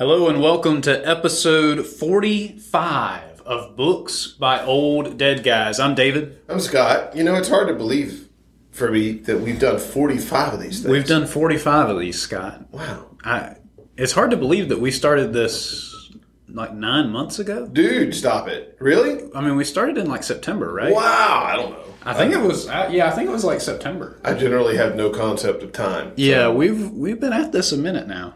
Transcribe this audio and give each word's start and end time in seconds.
Hello 0.00 0.30
and 0.30 0.40
welcome 0.40 0.80
to 0.80 1.06
episode 1.06 1.86
45 1.86 3.42
of 3.42 3.76
Books 3.76 4.28
by 4.28 4.64
Old 4.64 5.18
Dead 5.18 5.44
Guys. 5.44 5.78
I'm 5.78 5.94
David. 5.94 6.40
I'm 6.48 6.58
Scott. 6.58 7.14
You 7.14 7.22
know, 7.22 7.34
it's 7.34 7.50
hard 7.50 7.68
to 7.68 7.74
believe 7.74 8.30
for 8.70 8.90
me 8.90 9.12
that 9.12 9.42
we've 9.42 9.60
done 9.60 9.78
45 9.78 10.54
of 10.54 10.60
these 10.62 10.80
things. 10.80 10.90
We've 10.90 11.06
done 11.06 11.26
45 11.26 11.90
of 11.90 12.00
these, 12.00 12.18
Scott. 12.18 12.72
Wow. 12.72 13.08
I, 13.24 13.56
it's 13.98 14.12
hard 14.12 14.30
to 14.30 14.38
believe 14.38 14.70
that 14.70 14.80
we 14.80 14.90
started 14.90 15.34
this 15.34 16.10
like 16.48 16.72
nine 16.72 17.10
months 17.10 17.38
ago. 17.38 17.66
Dude, 17.66 18.14
stop 18.14 18.48
it. 18.48 18.78
Really? 18.80 19.30
I 19.34 19.42
mean, 19.42 19.56
we 19.56 19.64
started 19.64 19.98
in 19.98 20.06
like 20.06 20.22
September, 20.22 20.72
right? 20.72 20.94
Wow. 20.94 21.44
I 21.46 21.56
don't 21.56 21.72
know. 21.72 21.84
I 22.06 22.14
think 22.14 22.32
it 22.32 22.40
was, 22.40 22.66
uh, 22.70 22.88
yeah, 22.90 23.06
I 23.06 23.10
think 23.10 23.28
it 23.28 23.32
was 23.32 23.44
like 23.44 23.60
September. 23.60 24.18
I 24.24 24.32
generally 24.32 24.78
have 24.78 24.96
no 24.96 25.10
concept 25.10 25.62
of 25.62 25.72
time. 25.72 26.14
Yeah, 26.16 26.48
we've 26.48 26.90
we've 26.90 27.20
been 27.20 27.34
at 27.34 27.52
this 27.52 27.70
a 27.72 27.76
minute 27.76 28.08
now. 28.08 28.32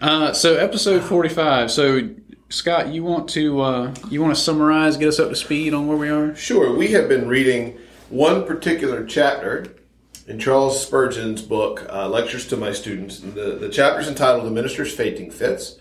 Uh, 0.00 0.32
so 0.32 0.54
episode 0.54 1.02
45. 1.02 1.70
So 1.70 2.10
Scott, 2.50 2.88
you 2.88 3.02
want 3.02 3.28
to 3.30 3.60
uh, 3.60 3.94
you 4.10 4.22
want 4.22 4.34
to 4.34 4.40
summarize, 4.40 4.96
get 4.96 5.08
us 5.08 5.18
up 5.18 5.28
to 5.28 5.36
speed 5.36 5.74
on 5.74 5.88
where 5.88 5.96
we 5.96 6.08
are? 6.08 6.34
Sure. 6.36 6.74
We 6.74 6.92
have 6.92 7.08
been 7.08 7.26
reading 7.26 7.78
one 8.08 8.46
particular 8.46 9.04
chapter 9.04 9.66
in 10.28 10.38
Charles 10.38 10.80
Spurgeon's 10.80 11.42
book, 11.42 11.86
uh, 11.90 12.08
Lectures 12.08 12.46
to 12.48 12.56
My 12.56 12.72
Students. 12.72 13.18
The, 13.18 13.56
the 13.60 13.68
chapter 13.68 14.00
is 14.00 14.08
entitled 14.08 14.46
The 14.46 14.50
Minister's 14.50 14.94
Fainting 14.94 15.30
Fits. 15.30 15.78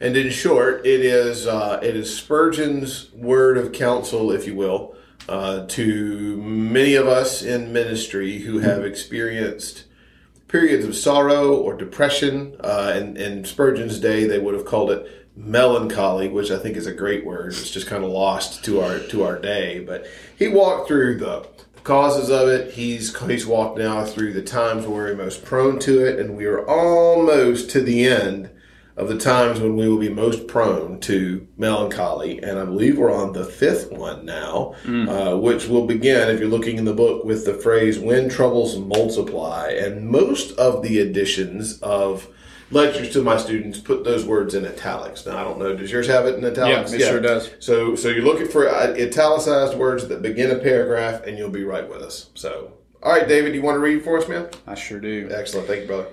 And 0.00 0.16
in 0.16 0.30
short, 0.30 0.86
it 0.86 1.00
is, 1.00 1.46
uh, 1.48 1.80
it 1.82 1.96
is 1.96 2.16
Spurgeon's 2.16 3.12
word 3.12 3.58
of 3.58 3.72
counsel, 3.72 4.30
if 4.30 4.46
you 4.46 4.54
will, 4.54 4.94
uh, 5.28 5.66
to 5.66 6.36
many 6.36 6.94
of 6.94 7.08
us 7.08 7.42
in 7.42 7.72
ministry 7.72 8.38
who 8.38 8.60
have 8.60 8.84
experienced 8.84 9.84
periods 10.48 10.84
of 10.84 10.96
sorrow 10.96 11.54
or 11.54 11.76
depression. 11.76 12.56
Uh, 12.60 12.94
in, 12.96 13.16
in 13.16 13.44
Spurgeon's 13.44 14.00
day, 14.00 14.26
they 14.26 14.38
would 14.38 14.54
have 14.54 14.64
called 14.64 14.90
it 14.90 15.28
melancholy, 15.36 16.28
which 16.28 16.50
I 16.50 16.58
think 16.58 16.76
is 16.76 16.86
a 16.86 16.92
great 16.92 17.24
word. 17.24 17.52
It's 17.52 17.70
just 17.70 17.86
kind 17.86 18.02
of 18.02 18.10
lost 18.10 18.64
to 18.64 18.80
our 18.80 18.98
to 18.98 19.24
our 19.24 19.38
day. 19.38 19.80
But 19.80 20.06
he 20.36 20.48
walked 20.48 20.88
through 20.88 21.18
the 21.18 21.46
causes 21.84 22.30
of 22.30 22.48
it. 22.48 22.74
He's 22.74 23.16
he's 23.26 23.46
walked 23.46 23.78
now 23.78 24.04
through 24.04 24.32
the 24.32 24.42
times 24.42 24.84
when 24.84 24.94
we're 24.94 25.14
most 25.14 25.44
prone 25.44 25.78
to 25.80 26.04
it, 26.04 26.18
and 26.18 26.36
we 26.36 26.46
are 26.46 26.66
almost 26.66 27.70
to 27.70 27.80
the 27.80 28.06
end 28.06 28.50
of 28.98 29.08
the 29.08 29.16
times 29.16 29.60
when 29.60 29.76
we 29.76 29.88
will 29.88 29.98
be 29.98 30.08
most 30.08 30.48
prone 30.48 30.98
to 31.00 31.46
melancholy. 31.56 32.42
And 32.42 32.58
I 32.58 32.64
believe 32.64 32.98
we're 32.98 33.14
on 33.14 33.32
the 33.32 33.44
fifth 33.44 33.92
one 33.92 34.26
now, 34.26 34.74
uh, 34.86 35.36
which 35.36 35.68
will 35.68 35.86
begin, 35.86 36.28
if 36.28 36.40
you're 36.40 36.48
looking 36.48 36.78
in 36.78 36.84
the 36.84 36.92
book, 36.92 37.24
with 37.24 37.44
the 37.44 37.54
phrase 37.54 37.98
"when 37.98 38.28
troubles 38.28 38.76
multiply." 38.76 39.68
And 39.70 40.08
most 40.08 40.58
of 40.58 40.82
the 40.82 40.98
editions 40.98 41.80
of 41.80 42.28
lectures 42.70 43.10
to 43.10 43.22
my 43.22 43.36
students 43.36 43.78
put 43.78 44.04
those 44.04 44.26
words 44.26 44.54
in 44.54 44.66
italics. 44.66 45.24
Now 45.24 45.38
I 45.38 45.44
don't 45.44 45.58
know. 45.58 45.74
Does 45.74 45.92
yours 45.92 46.08
have 46.08 46.26
it 46.26 46.34
in 46.34 46.44
italics? 46.44 46.92
Yeah, 46.92 46.98
it 46.98 47.08
sure 47.08 47.20
does. 47.20 47.50
So 47.60 47.94
so 47.94 48.08
you're 48.08 48.24
looking 48.24 48.48
for 48.48 48.68
uh, 48.68 48.94
italicized 48.94 49.78
words 49.78 50.08
that 50.08 50.22
begin 50.22 50.50
a 50.50 50.58
paragraph, 50.58 51.24
and 51.24 51.38
you'll 51.38 51.50
be 51.50 51.64
right 51.64 51.88
with 51.88 52.02
us. 52.02 52.30
So 52.34 52.72
all 53.02 53.12
right, 53.12 53.28
David, 53.28 53.54
you 53.54 53.62
want 53.62 53.76
to 53.76 53.80
read 53.80 54.02
for 54.02 54.18
us, 54.18 54.28
man? 54.28 54.48
I 54.66 54.74
sure 54.74 54.98
do. 54.98 55.28
Excellent. 55.30 55.68
Thank 55.68 55.82
you, 55.82 55.86
brother. 55.86 56.08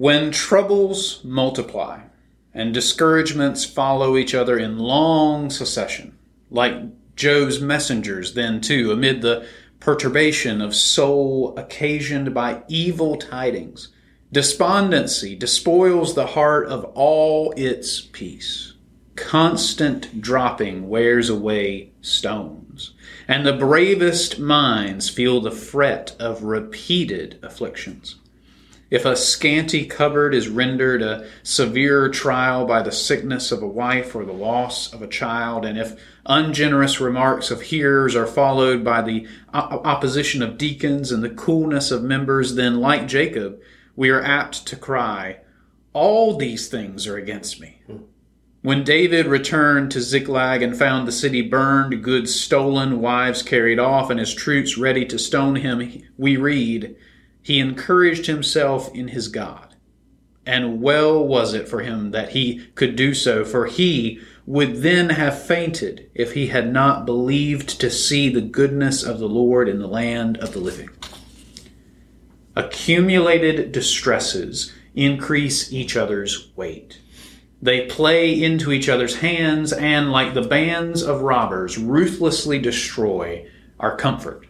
When 0.00 0.30
troubles 0.30 1.24
multiply 1.24 2.02
and 2.54 2.72
discouragements 2.72 3.64
follow 3.64 4.16
each 4.16 4.32
other 4.32 4.56
in 4.56 4.78
long 4.78 5.50
succession, 5.50 6.16
like 6.52 6.74
Job's 7.16 7.60
messengers 7.60 8.34
then 8.34 8.60
too, 8.60 8.92
amid 8.92 9.22
the 9.22 9.44
perturbation 9.80 10.62
of 10.62 10.76
soul 10.76 11.52
occasioned 11.58 12.32
by 12.32 12.62
evil 12.68 13.16
tidings, 13.16 13.88
despondency 14.30 15.34
despoils 15.34 16.14
the 16.14 16.26
heart 16.26 16.68
of 16.68 16.84
all 16.94 17.52
its 17.56 18.00
peace. 18.00 18.74
Constant 19.16 20.20
dropping 20.20 20.88
wears 20.88 21.28
away 21.28 21.90
stones, 22.02 22.94
and 23.26 23.44
the 23.44 23.52
bravest 23.52 24.38
minds 24.38 25.10
feel 25.10 25.40
the 25.40 25.50
fret 25.50 26.14
of 26.20 26.44
repeated 26.44 27.40
afflictions. 27.42 28.14
If 28.90 29.04
a 29.04 29.16
scanty 29.16 29.84
cupboard 29.84 30.34
is 30.34 30.48
rendered 30.48 31.02
a 31.02 31.26
severe 31.42 32.08
trial 32.08 32.64
by 32.64 32.80
the 32.82 32.92
sickness 32.92 33.52
of 33.52 33.62
a 33.62 33.66
wife 33.66 34.14
or 34.14 34.24
the 34.24 34.32
loss 34.32 34.92
of 34.94 35.02
a 35.02 35.06
child, 35.06 35.66
and 35.66 35.78
if 35.78 36.00
ungenerous 36.24 36.98
remarks 36.98 37.50
of 37.50 37.60
hearers 37.60 38.16
are 38.16 38.26
followed 38.26 38.82
by 38.82 39.02
the 39.02 39.26
opposition 39.52 40.42
of 40.42 40.56
deacons 40.56 41.12
and 41.12 41.22
the 41.22 41.28
coolness 41.28 41.90
of 41.90 42.02
members, 42.02 42.54
then, 42.54 42.80
like 42.80 43.06
Jacob, 43.06 43.60
we 43.94 44.08
are 44.08 44.22
apt 44.22 44.66
to 44.66 44.76
cry, 44.76 45.40
All 45.92 46.36
these 46.36 46.68
things 46.68 47.06
are 47.06 47.16
against 47.16 47.60
me. 47.60 47.82
When 48.62 48.84
David 48.84 49.26
returned 49.26 49.90
to 49.92 50.00
Ziklag 50.00 50.62
and 50.62 50.76
found 50.76 51.06
the 51.06 51.12
city 51.12 51.42
burned, 51.42 52.02
goods 52.02 52.34
stolen, 52.34 53.00
wives 53.00 53.42
carried 53.42 53.78
off, 53.78 54.08
and 54.10 54.18
his 54.18 54.34
troops 54.34 54.78
ready 54.78 55.04
to 55.06 55.18
stone 55.18 55.56
him, 55.56 56.02
we 56.16 56.36
read, 56.36 56.96
he 57.48 57.58
encouraged 57.60 58.26
himself 58.26 58.94
in 58.94 59.08
his 59.08 59.28
God. 59.28 59.74
And 60.44 60.82
well 60.82 61.26
was 61.26 61.54
it 61.54 61.66
for 61.66 61.80
him 61.80 62.10
that 62.10 62.32
he 62.32 62.66
could 62.74 62.94
do 62.94 63.14
so, 63.14 63.42
for 63.42 63.64
he 63.64 64.20
would 64.44 64.82
then 64.82 65.08
have 65.08 65.42
fainted 65.42 66.10
if 66.14 66.34
he 66.34 66.48
had 66.48 66.70
not 66.70 67.06
believed 67.06 67.80
to 67.80 67.90
see 67.90 68.28
the 68.28 68.42
goodness 68.42 69.02
of 69.02 69.18
the 69.18 69.30
Lord 69.30 69.66
in 69.66 69.78
the 69.78 69.88
land 69.88 70.36
of 70.36 70.52
the 70.52 70.58
living. 70.58 70.90
Accumulated 72.54 73.72
distresses 73.72 74.74
increase 74.94 75.72
each 75.72 75.96
other's 75.96 76.50
weight. 76.54 77.00
They 77.62 77.86
play 77.86 78.42
into 78.42 78.72
each 78.72 78.90
other's 78.90 79.16
hands 79.16 79.72
and, 79.72 80.12
like 80.12 80.34
the 80.34 80.42
bands 80.42 81.02
of 81.02 81.22
robbers, 81.22 81.78
ruthlessly 81.78 82.58
destroy 82.58 83.48
our 83.80 83.96
comfort. 83.96 84.47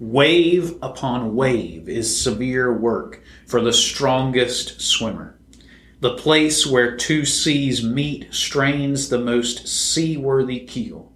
Wave 0.00 0.78
upon 0.80 1.36
wave 1.36 1.86
is 1.86 2.18
severe 2.18 2.72
work 2.72 3.22
for 3.46 3.60
the 3.60 3.70
strongest 3.74 4.80
swimmer. 4.80 5.38
The 6.00 6.14
place 6.14 6.66
where 6.66 6.96
two 6.96 7.26
seas 7.26 7.84
meet 7.84 8.32
strains 8.32 9.10
the 9.10 9.18
most 9.18 9.68
seaworthy 9.68 10.60
keel. 10.60 11.12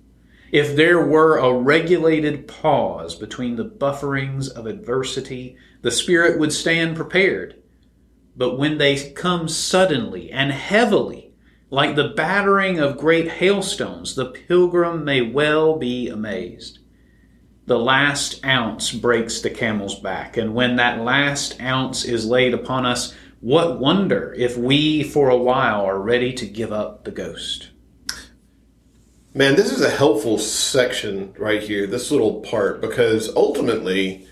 If 0.52 0.76
there 0.76 1.02
were 1.02 1.38
a 1.38 1.50
regulated 1.50 2.46
pause 2.46 3.14
between 3.14 3.56
the 3.56 3.64
bufferings 3.64 4.50
of 4.50 4.66
adversity, 4.66 5.56
the 5.80 5.90
spirit 5.90 6.38
would 6.38 6.52
stand 6.52 6.94
prepared. 6.94 7.62
But 8.36 8.58
when 8.58 8.76
they 8.76 9.12
come 9.12 9.48
suddenly 9.48 10.30
and 10.30 10.52
heavily, 10.52 11.32
like 11.70 11.96
the 11.96 12.08
battering 12.10 12.80
of 12.80 12.98
great 12.98 13.28
hailstones, 13.30 14.14
the 14.14 14.26
pilgrim 14.26 15.06
may 15.06 15.22
well 15.22 15.78
be 15.78 16.10
amazed 16.10 16.80
the 17.66 17.78
last 17.78 18.44
ounce 18.44 18.92
breaks 18.92 19.40
the 19.40 19.50
camel's 19.50 19.98
back. 19.98 20.36
And 20.36 20.54
when 20.54 20.76
that 20.76 21.00
last 21.00 21.60
ounce 21.60 22.04
is 22.04 22.26
laid 22.26 22.54
upon 22.54 22.84
us, 22.84 23.14
what 23.40 23.78
wonder 23.78 24.34
if 24.36 24.56
we 24.56 25.02
for 25.02 25.28
a 25.28 25.36
while 25.36 25.84
are 25.84 26.00
ready 26.00 26.32
to 26.34 26.46
give 26.46 26.72
up 26.72 27.04
the 27.04 27.10
ghost? 27.10 27.70
Man, 29.34 29.56
this 29.56 29.72
is 29.72 29.80
a 29.80 29.90
helpful 29.90 30.38
section 30.38 31.34
right 31.38 31.62
here, 31.62 31.86
this 31.86 32.10
little 32.10 32.40
part, 32.40 32.80
because 32.80 33.34
ultimately, 33.34 34.28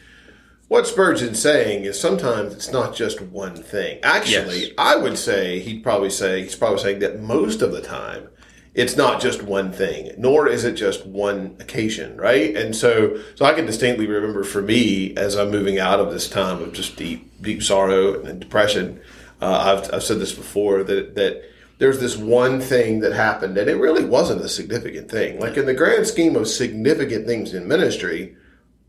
what 0.69 0.87
Spurgeon's 0.87 1.41
saying 1.41 1.85
is 1.85 1.99
sometimes 2.01 2.55
it's 2.55 2.71
not 2.71 2.95
just 2.95 3.21
one 3.21 3.57
thing. 3.57 3.99
Actually, 4.05 4.61
Yes. 4.61 4.71
I 4.79 4.97
would 4.97 5.19
say 5.19 5.59
he'd 5.59 5.83
probably 5.83 6.09
say 6.09 6.43
he's 6.43 6.55
probably 6.55 6.79
saying 6.79 7.01
that 7.01 7.21
most 7.21 7.63
of 7.63 7.73
the 7.73 7.83
time 7.83 8.29
it's 8.75 8.97
not 8.97 9.21
just 9.21 9.43
one 9.43 9.71
thing, 9.71 10.13
nor 10.17 10.49
is 10.49 10.65
it 10.65 10.73
just 10.73 11.05
one 11.05 11.57
occasion, 11.61 12.17
right? 12.17 12.57
And 12.57 12.75
so, 12.75 13.21
so 13.35 13.45
I 13.45 13.53
can 13.53 13.67
distinctly 13.67 14.07
remember 14.07 14.45
for 14.45 14.63
me 14.63 15.15
as 15.17 15.37
I'm 15.37 15.51
moving 15.51 15.79
out 15.79 16.01
of 16.01 16.11
this 16.11 16.29
time 16.29 16.63
of 16.63 16.73
just 16.73 16.97
deep, 16.97 17.31
deep 17.43 17.63
sorrow 17.63 18.23
and 18.23 18.41
depression. 18.41 19.01
Uh, 19.43 19.83
I've, 19.83 19.95
I've 19.95 20.03
said 20.03 20.21
this 20.21 20.33
before 20.33 20.83
that 20.85 21.15
that 21.17 21.43
there's 21.79 21.99
this 21.99 22.17
one 22.17 22.61
thing 22.61 23.01
that 23.01 23.13
happened, 23.13 23.59
and 23.59 23.69
it 23.69 23.75
really 23.75 24.05
wasn't 24.05 24.41
a 24.41 24.49
significant 24.49 25.11
thing. 25.11 25.41
Like 25.41 25.57
in 25.57 25.67
the 25.67 25.75
grand 25.75 26.07
scheme 26.07 26.37
of 26.37 26.47
significant 26.47 27.27
things 27.27 27.53
in 27.55 27.67
ministry, 27.67 28.37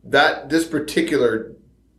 that 0.04 0.50
this 0.50 0.68
particular 0.68 1.54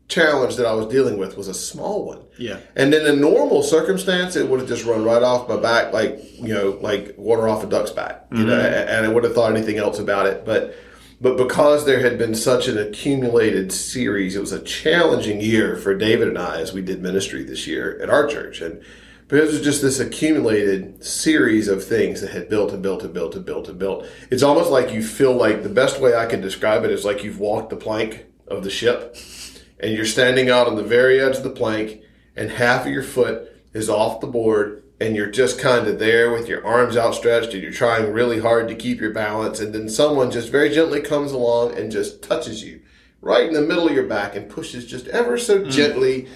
challenge 0.08 0.56
that 0.56 0.66
I 0.66 0.74
was 0.74 0.86
dealing 0.86 1.16
with 1.18 1.36
was 1.36 1.48
a 1.48 1.54
small 1.54 2.04
one. 2.04 2.20
Yeah. 2.38 2.58
And 2.76 2.92
in 2.92 3.06
a 3.06 3.16
normal 3.16 3.62
circumstance, 3.62 4.36
it 4.36 4.48
would 4.48 4.60
have 4.60 4.68
just 4.68 4.84
run 4.84 5.02
right 5.04 5.22
off 5.22 5.48
my 5.48 5.56
back, 5.56 5.92
like 5.92 6.20
you 6.40 6.52
know, 6.52 6.78
like 6.80 7.14
water 7.16 7.48
off 7.48 7.64
a 7.64 7.66
duck's 7.66 7.90
back, 7.90 8.26
you 8.30 8.44
know, 8.44 8.54
Mm-hmm. 8.56 8.88
and 8.88 9.06
I 9.06 9.08
would 9.08 9.24
have 9.24 9.34
thought 9.34 9.50
anything 9.54 9.78
else 9.78 9.98
about 9.98 10.26
it. 10.26 10.44
But 10.44 10.74
but 11.20 11.36
because 11.38 11.86
there 11.86 12.00
had 12.00 12.18
been 12.18 12.34
such 12.34 12.68
an 12.68 12.76
accumulated 12.76 13.72
series, 13.72 14.36
it 14.36 14.40
was 14.40 14.52
a 14.52 14.60
challenging 14.60 15.40
year 15.40 15.76
for 15.76 15.94
David 15.96 16.28
and 16.28 16.38
I 16.38 16.60
as 16.60 16.72
we 16.72 16.82
did 16.82 17.00
ministry 17.00 17.42
this 17.42 17.66
year 17.66 17.98
at 18.02 18.10
our 18.10 18.26
church, 18.26 18.60
and 18.60 18.82
because 19.26 19.48
it 19.48 19.52
was 19.54 19.62
just 19.62 19.80
this 19.80 20.00
accumulated 20.00 21.02
series 21.02 21.66
of 21.66 21.82
things 21.82 22.20
that 22.20 22.30
had 22.32 22.50
built 22.50 22.72
and 22.72 22.82
built 22.82 23.02
and 23.04 23.14
built 23.14 23.34
and 23.34 23.44
built 23.46 23.68
and 23.68 23.78
built. 23.78 24.06
It's 24.30 24.42
almost 24.42 24.70
like 24.70 24.92
you 24.92 25.02
feel 25.02 25.32
like 25.32 25.62
the 25.62 25.70
best 25.70 25.98
way 25.98 26.14
I 26.14 26.26
can 26.26 26.42
describe 26.42 26.84
it 26.84 26.90
is 26.90 27.06
like 27.06 27.24
you've 27.24 27.40
walked 27.40 27.70
the 27.70 27.76
plank 27.76 28.26
of 28.48 28.62
the 28.64 28.70
ship 28.70 29.16
and 29.80 29.92
you're 29.92 30.04
standing 30.04 30.50
out 30.50 30.66
on 30.66 30.76
the 30.76 30.82
very 30.82 31.20
edge 31.20 31.36
of 31.36 31.42
the 31.42 31.50
plank 31.50 32.00
and 32.36 32.50
half 32.50 32.86
of 32.86 32.92
your 32.92 33.02
foot 33.02 33.50
is 33.72 33.88
off 33.88 34.20
the 34.20 34.26
board 34.26 34.82
and 35.00 35.16
you're 35.16 35.30
just 35.30 35.58
kind 35.58 35.86
of 35.86 35.98
there 35.98 36.32
with 36.32 36.48
your 36.48 36.64
arms 36.64 36.96
outstretched 36.96 37.52
and 37.52 37.62
you're 37.62 37.72
trying 37.72 38.12
really 38.12 38.40
hard 38.40 38.68
to 38.68 38.74
keep 38.74 39.00
your 39.00 39.12
balance 39.12 39.60
and 39.60 39.74
then 39.74 39.88
someone 39.88 40.30
just 40.30 40.50
very 40.50 40.70
gently 40.70 41.00
comes 41.00 41.32
along 41.32 41.76
and 41.76 41.90
just 41.90 42.22
touches 42.22 42.62
you 42.62 42.80
right 43.20 43.46
in 43.46 43.54
the 43.54 43.60
middle 43.60 43.88
of 43.88 43.94
your 43.94 44.06
back 44.06 44.36
and 44.36 44.48
pushes 44.48 44.86
just 44.86 45.08
ever 45.08 45.36
so 45.38 45.60
mm. 45.60 45.70
gently 45.70 46.28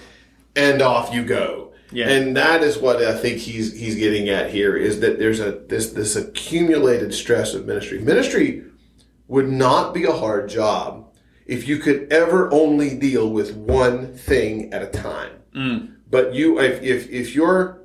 and 0.57 0.83
off 0.83 1.15
you 1.15 1.25
go. 1.25 1.73
Yeah. 1.93 2.09
And 2.09 2.37
that 2.37 2.63
is 2.63 2.77
what 2.77 2.97
I 2.97 3.17
think 3.17 3.39
he's 3.39 3.79
he's 3.79 3.95
getting 3.95 4.29
at 4.29 4.51
here 4.51 4.77
is 4.77 5.01
that 5.01 5.19
there's 5.19 5.41
a 5.41 5.53
this 5.53 5.93
this 5.93 6.17
accumulated 6.17 7.15
stress 7.15 7.55
of 7.55 7.67
ministry. 7.67 8.01
Ministry 8.01 8.65
would 9.27 9.49
not 9.49 9.95
be 9.95 10.05
a 10.05 10.13
hard 10.13 10.51
job 10.51 11.08
if 11.49 11.67
you 11.67 11.79
could 11.79 12.13
ever 12.13 12.53
only 12.53 12.97
deal 12.97 13.29
with 13.31 13.57
one 13.57 14.15
thing 14.15 14.73
at 14.73 14.83
a 14.83 14.87
time. 14.87 15.33
Mm. 15.55 15.97
But 16.09 16.35
you 16.35 16.61
if 16.61 16.83
if 16.83 17.11
if 17.11 17.35
your 17.35 17.81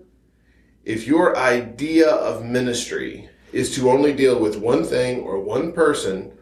if 0.83 1.07
your 1.07 1.35
idea 1.37 2.09
of 2.09 2.45
ministry 2.45 3.29
is 3.53 3.73
to 3.75 3.89
only 3.89 4.13
deal 4.13 4.39
with 4.39 4.57
one 4.57 4.83
thing 4.83 5.21
or 5.21 5.39
one 5.39 5.71
person 5.71 6.33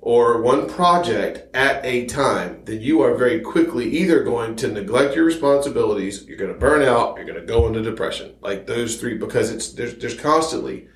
or 0.00 0.42
one 0.42 0.68
project 0.68 1.54
at 1.56 1.84
a 1.84 2.04
time, 2.06 2.62
then 2.66 2.80
you 2.80 3.00
are 3.00 3.16
very 3.16 3.40
quickly 3.40 3.90
either 3.90 4.22
going 4.22 4.54
to 4.54 4.68
neglect 4.68 5.16
your 5.16 5.24
responsibilities, 5.24 6.26
you're 6.26 6.36
going 6.36 6.52
to 6.52 6.58
burn 6.58 6.82
out, 6.82 7.16
you're 7.16 7.24
going 7.24 7.40
to 7.40 7.46
go 7.46 7.66
into 7.66 7.82
depression. 7.82 8.34
Like 8.42 8.66
those 8.66 8.96
three, 8.96 9.16
because 9.16 9.50
it's 9.50 9.72
there's 9.72 9.96
there's 9.96 10.20
constantly 10.20 10.88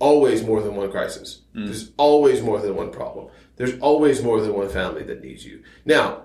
always 0.00 0.42
more 0.42 0.62
than 0.62 0.74
one 0.74 0.90
crisis. 0.90 1.42
Mm. 1.54 1.66
There's 1.66 1.92
always 1.96 2.42
more 2.42 2.60
than 2.60 2.74
one 2.74 2.90
problem. 2.90 3.28
There's 3.58 3.78
always 3.80 4.22
more 4.22 4.40
than 4.40 4.54
one 4.54 4.68
family 4.68 5.02
that 5.04 5.22
needs 5.22 5.44
you. 5.44 5.62
Now, 5.84 6.22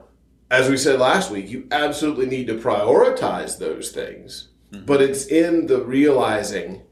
as 0.50 0.69
we 0.69 0.77
said 0.77 1.00
last 1.00 1.31
week, 1.31 1.50
you 1.50 1.68
absolutely 1.71 2.27
need 2.27 2.47
to 2.47 2.56
prioritize 2.56 3.57
those 3.57 3.91
things, 3.91 4.50
mm. 4.71 4.85
but 4.85 5.01
it's 5.01 5.25
in 5.25 5.65
the 5.65 5.83
realizing 5.83 6.83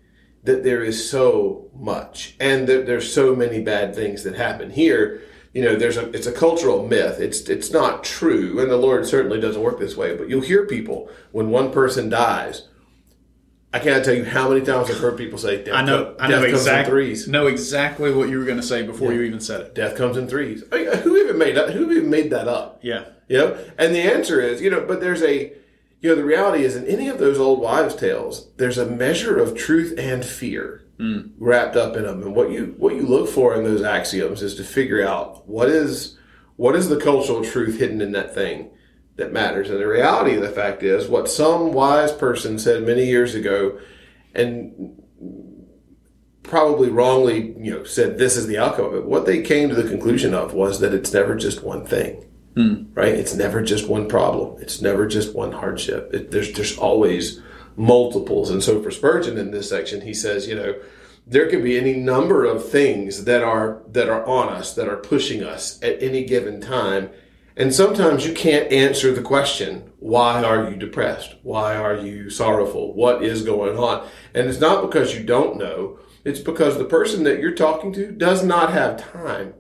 that 0.44 0.64
there 0.64 0.84
is 0.84 1.10
so 1.10 1.70
much 1.74 2.36
and 2.40 2.68
that 2.68 2.86
there's 2.86 3.14
so 3.14 3.36
many 3.36 3.62
bad 3.62 3.94
things 3.94 4.24
that 4.24 4.36
happen 4.36 4.72
here 4.72 5.22
you 5.54 5.62
know 5.62 5.76
there's 5.76 5.98
a 5.98 6.10
it's 6.12 6.28
a 6.28 6.32
cultural 6.32 6.88
myth 6.88 7.20
it's 7.20 7.42
it's 7.42 7.72
not 7.72 8.04
true 8.04 8.60
and 8.60 8.72
the 8.72 8.78
lord 8.78 9.06
certainly 9.06 9.40
doesn't 9.40 9.62
work 9.62 9.80
this 9.80 9.98
way 9.98 10.16
but 10.16 10.30
you'll 10.30 10.42
hear 10.42 10.66
people 10.66 11.10
when 11.32 11.50
one 11.50 11.72
person 11.72 12.10
dies 12.10 12.68
I 13.74 13.80
can't 13.80 14.04
tell 14.04 14.14
you 14.14 14.26
how 14.26 14.50
many 14.50 14.66
times 14.66 14.90
I've 14.90 15.00
heard 15.00 15.18
people 15.18 15.40
say, 15.40 15.70
"I 15.72 15.82
know, 15.82 16.16
I 16.20 16.28
know 16.28 16.44
exactly, 16.44 17.16
know 17.28 17.48
exactly 17.48 18.12
what 18.14 18.30
you 18.30 18.38
were 18.38 18.46
going 18.46 18.58
to 18.60 18.64
say 18.64 18.84
before 18.84 19.12
yeah. 19.12 19.20
you 19.20 19.24
even 19.26 19.40
said 19.40 19.62
it." 19.62 19.76
Death 19.76 19.96
comes 19.96 20.18
in 20.18 20.28
threes. 20.28 20.64
I 20.72 20.76
mean, 20.76 20.98
who 20.98 21.18
even 21.18 21.38
made 21.38 21.56
that? 21.56 21.72
Who 21.72 21.92
even 21.92 22.10
made 22.10 22.32
that 22.32 22.48
up? 22.48 22.80
Yeah, 22.82 23.06
you 23.28 23.38
know. 23.38 23.58
And 23.78 23.96
the 23.96 24.02
answer 24.02 24.42
is, 24.42 24.62
you 24.62 24.70
know, 24.70 24.86
but 24.86 25.00
there's 25.00 25.24
a 25.24 25.54
you 26.02 26.10
know, 26.10 26.16
the 26.16 26.26
reality 26.26 26.64
is 26.64 26.76
in 26.76 26.88
any 26.88 27.08
of 27.08 27.20
those 27.20 27.38
old 27.38 27.60
wives' 27.60 27.96
tales, 27.96 28.48
there's 28.58 28.80
a 28.80 28.88
measure 28.88 29.38
of 29.38 29.56
truth 29.56 29.94
and 30.00 30.26
fear 30.26 30.84
mm. 31.00 31.32
wrapped 31.38 31.76
up 31.76 31.96
in 31.96 32.04
them. 32.04 32.24
And 32.24 32.36
what 32.36 32.52
you 32.52 32.76
what 32.78 32.96
you 32.96 33.04
look 33.04 33.30
for 33.30 33.56
in 33.56 33.64
those 33.64 33.84
axioms 33.84 34.42
is 34.42 34.56
to 34.56 34.64
figure 34.64 35.06
out 35.06 35.48
what 35.48 35.70
is 35.70 36.18
what 36.56 36.76
is 36.76 36.90
the 36.90 37.00
cultural 37.00 37.44
truth 37.44 37.80
hidden 37.80 38.02
in 38.02 38.12
that 38.14 38.34
thing 38.34 38.72
that 39.22 39.32
matters. 39.32 39.70
And 39.70 39.80
the 39.80 39.88
reality 39.88 40.36
of 40.36 40.42
the 40.42 40.50
fact 40.50 40.84
is 40.84 41.08
what 41.08 41.30
some 41.30 41.72
wise 41.72 42.12
person 42.12 42.60
said 42.60 42.84
many 42.84 43.06
years 43.06 43.36
ago, 43.36 43.80
and 44.34 45.02
probably 46.44 46.90
wrongly, 46.90 47.56
you 47.58 47.72
know, 47.72 47.84
said 47.84 48.18
this 48.18 48.36
is 48.36 48.48
the 48.48 48.58
outcome 48.58 48.86
of 48.86 48.96
it. 48.96 49.06
What 49.06 49.26
they 49.26 49.42
came 49.42 49.70
to 49.70 49.76
the 49.76 49.88
conclusion 49.88 50.34
of 50.34 50.54
was 50.54 50.80
that 50.80 50.94
it's 50.94 51.14
never 51.14 51.36
just 51.36 51.64
one 51.64 51.86
thing. 51.86 52.26
Mm. 52.56 52.88
Right? 52.94 53.14
It's 53.14 53.34
never 53.34 53.62
just 53.62 53.88
one 53.88 54.10
problem. 54.10 54.62
It's 54.62 54.82
never 54.82 55.08
just 55.08 55.34
one 55.34 55.54
hardship. 55.54 56.14
It, 56.14 56.32
there's 56.32 56.52
there's 56.52 56.78
always 56.78 57.42
multiples. 57.78 58.50
And 58.50 58.62
so 58.62 58.82
for 58.82 58.92
Spurgeon 58.92 59.38
in 59.38 59.52
this 59.52 59.70
section, 59.70 60.02
he 60.02 60.14
says, 60.14 60.48
you 60.48 60.56
know, 60.56 60.76
there 61.26 61.48
could 61.50 61.64
be 61.64 61.78
any 61.78 61.94
number 61.94 62.44
of 62.44 62.68
things 62.68 63.24
that 63.24 63.44
are 63.44 63.82
that 63.88 64.10
are 64.10 64.26
on 64.26 64.50
us 64.50 64.74
that 64.76 64.90
are 64.90 64.98
pushing 64.98 65.44
us 65.44 65.82
at 65.82 66.02
any 66.04 66.26
given 66.26 66.60
time. 66.60 67.10
And 67.62 67.72
sometimes 67.72 68.26
you 68.26 68.34
can't 68.34 68.72
answer 68.74 69.14
the 69.14 69.22
question, 69.22 69.92
why 70.00 70.44
are 70.44 70.68
you 70.68 70.76
depressed? 70.76 71.36
Why 71.44 71.76
are 71.76 71.96
you 71.96 72.32
sorrowful? 72.32 72.96
What 72.96 73.24
is 73.24 73.44
going 73.44 73.78
on? 73.78 74.10
And 74.34 74.50
it's 74.50 74.60
not 74.60 74.82
because 74.82 75.14
you 75.14 75.24
don't 75.24 75.58
know. 75.58 76.00
It's 76.26 76.40
because 76.40 76.80
the 76.80 76.86
person 76.86 77.24
that 77.26 77.40
you're 77.40 77.54
talking 77.54 77.94
to 77.94 78.12
does 78.12 78.44
not 78.44 78.74
have 78.74 79.12
time 79.12 79.54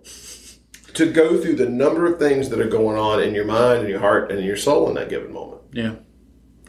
to 0.95 1.11
go 1.11 1.39
through 1.39 1.57
the 1.57 1.69
number 1.69 2.11
of 2.11 2.17
things 2.17 2.49
that 2.49 2.59
are 2.59 2.67
going 2.67 2.97
on 2.97 3.21
in 3.21 3.35
your 3.35 3.45
mind 3.45 3.81
and 3.81 3.89
your 3.89 3.99
heart 3.99 4.31
and 4.31 4.43
your 4.43 4.57
soul 4.57 4.89
in 4.89 4.95
that 4.95 5.09
given 5.09 5.31
moment. 5.31 5.61
Yeah. 5.71 5.97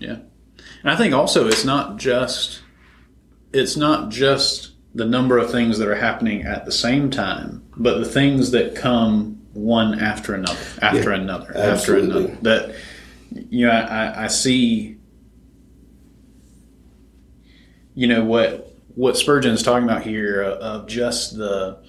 Yeah. 0.01 0.19
And 0.83 0.91
I 0.91 0.97
think 0.97 1.15
also 1.15 1.49
it's 1.49 1.65
not 1.65 1.97
just 1.97 2.61
it's 3.55 3.79
not 3.79 4.11
just 4.11 4.73
the 4.95 5.07
number 5.07 5.39
of 5.39 5.51
things 5.51 5.79
that 5.79 5.89
are 5.89 5.95
happening 5.95 6.43
at 6.43 6.67
the 6.67 6.73
same 6.73 7.11
time, 7.11 7.67
but 7.75 8.01
the 8.01 8.05
things 8.05 8.51
that 8.51 8.77
come 8.77 9.42
one 9.53 9.99
after 9.99 10.35
another, 10.35 10.61
after 10.81 11.11
yeah, 11.11 11.21
another, 11.21 11.57
absolutely. 11.57 12.25
after 12.25 12.33
another. 12.33 12.37
That 12.43 12.75
you 13.51 13.67
know, 13.67 13.73
I, 13.73 14.25
I 14.25 14.27
see 14.29 14.99
you 17.95 18.07
know 18.07 18.25
what 18.25 18.75
what 18.95 19.17
Spurgeon 19.17 19.53
is 19.53 19.63
talking 19.63 19.89
about 19.89 20.03
here 20.03 20.43
of 20.43 20.87
just 20.87 21.37
the 21.37 21.83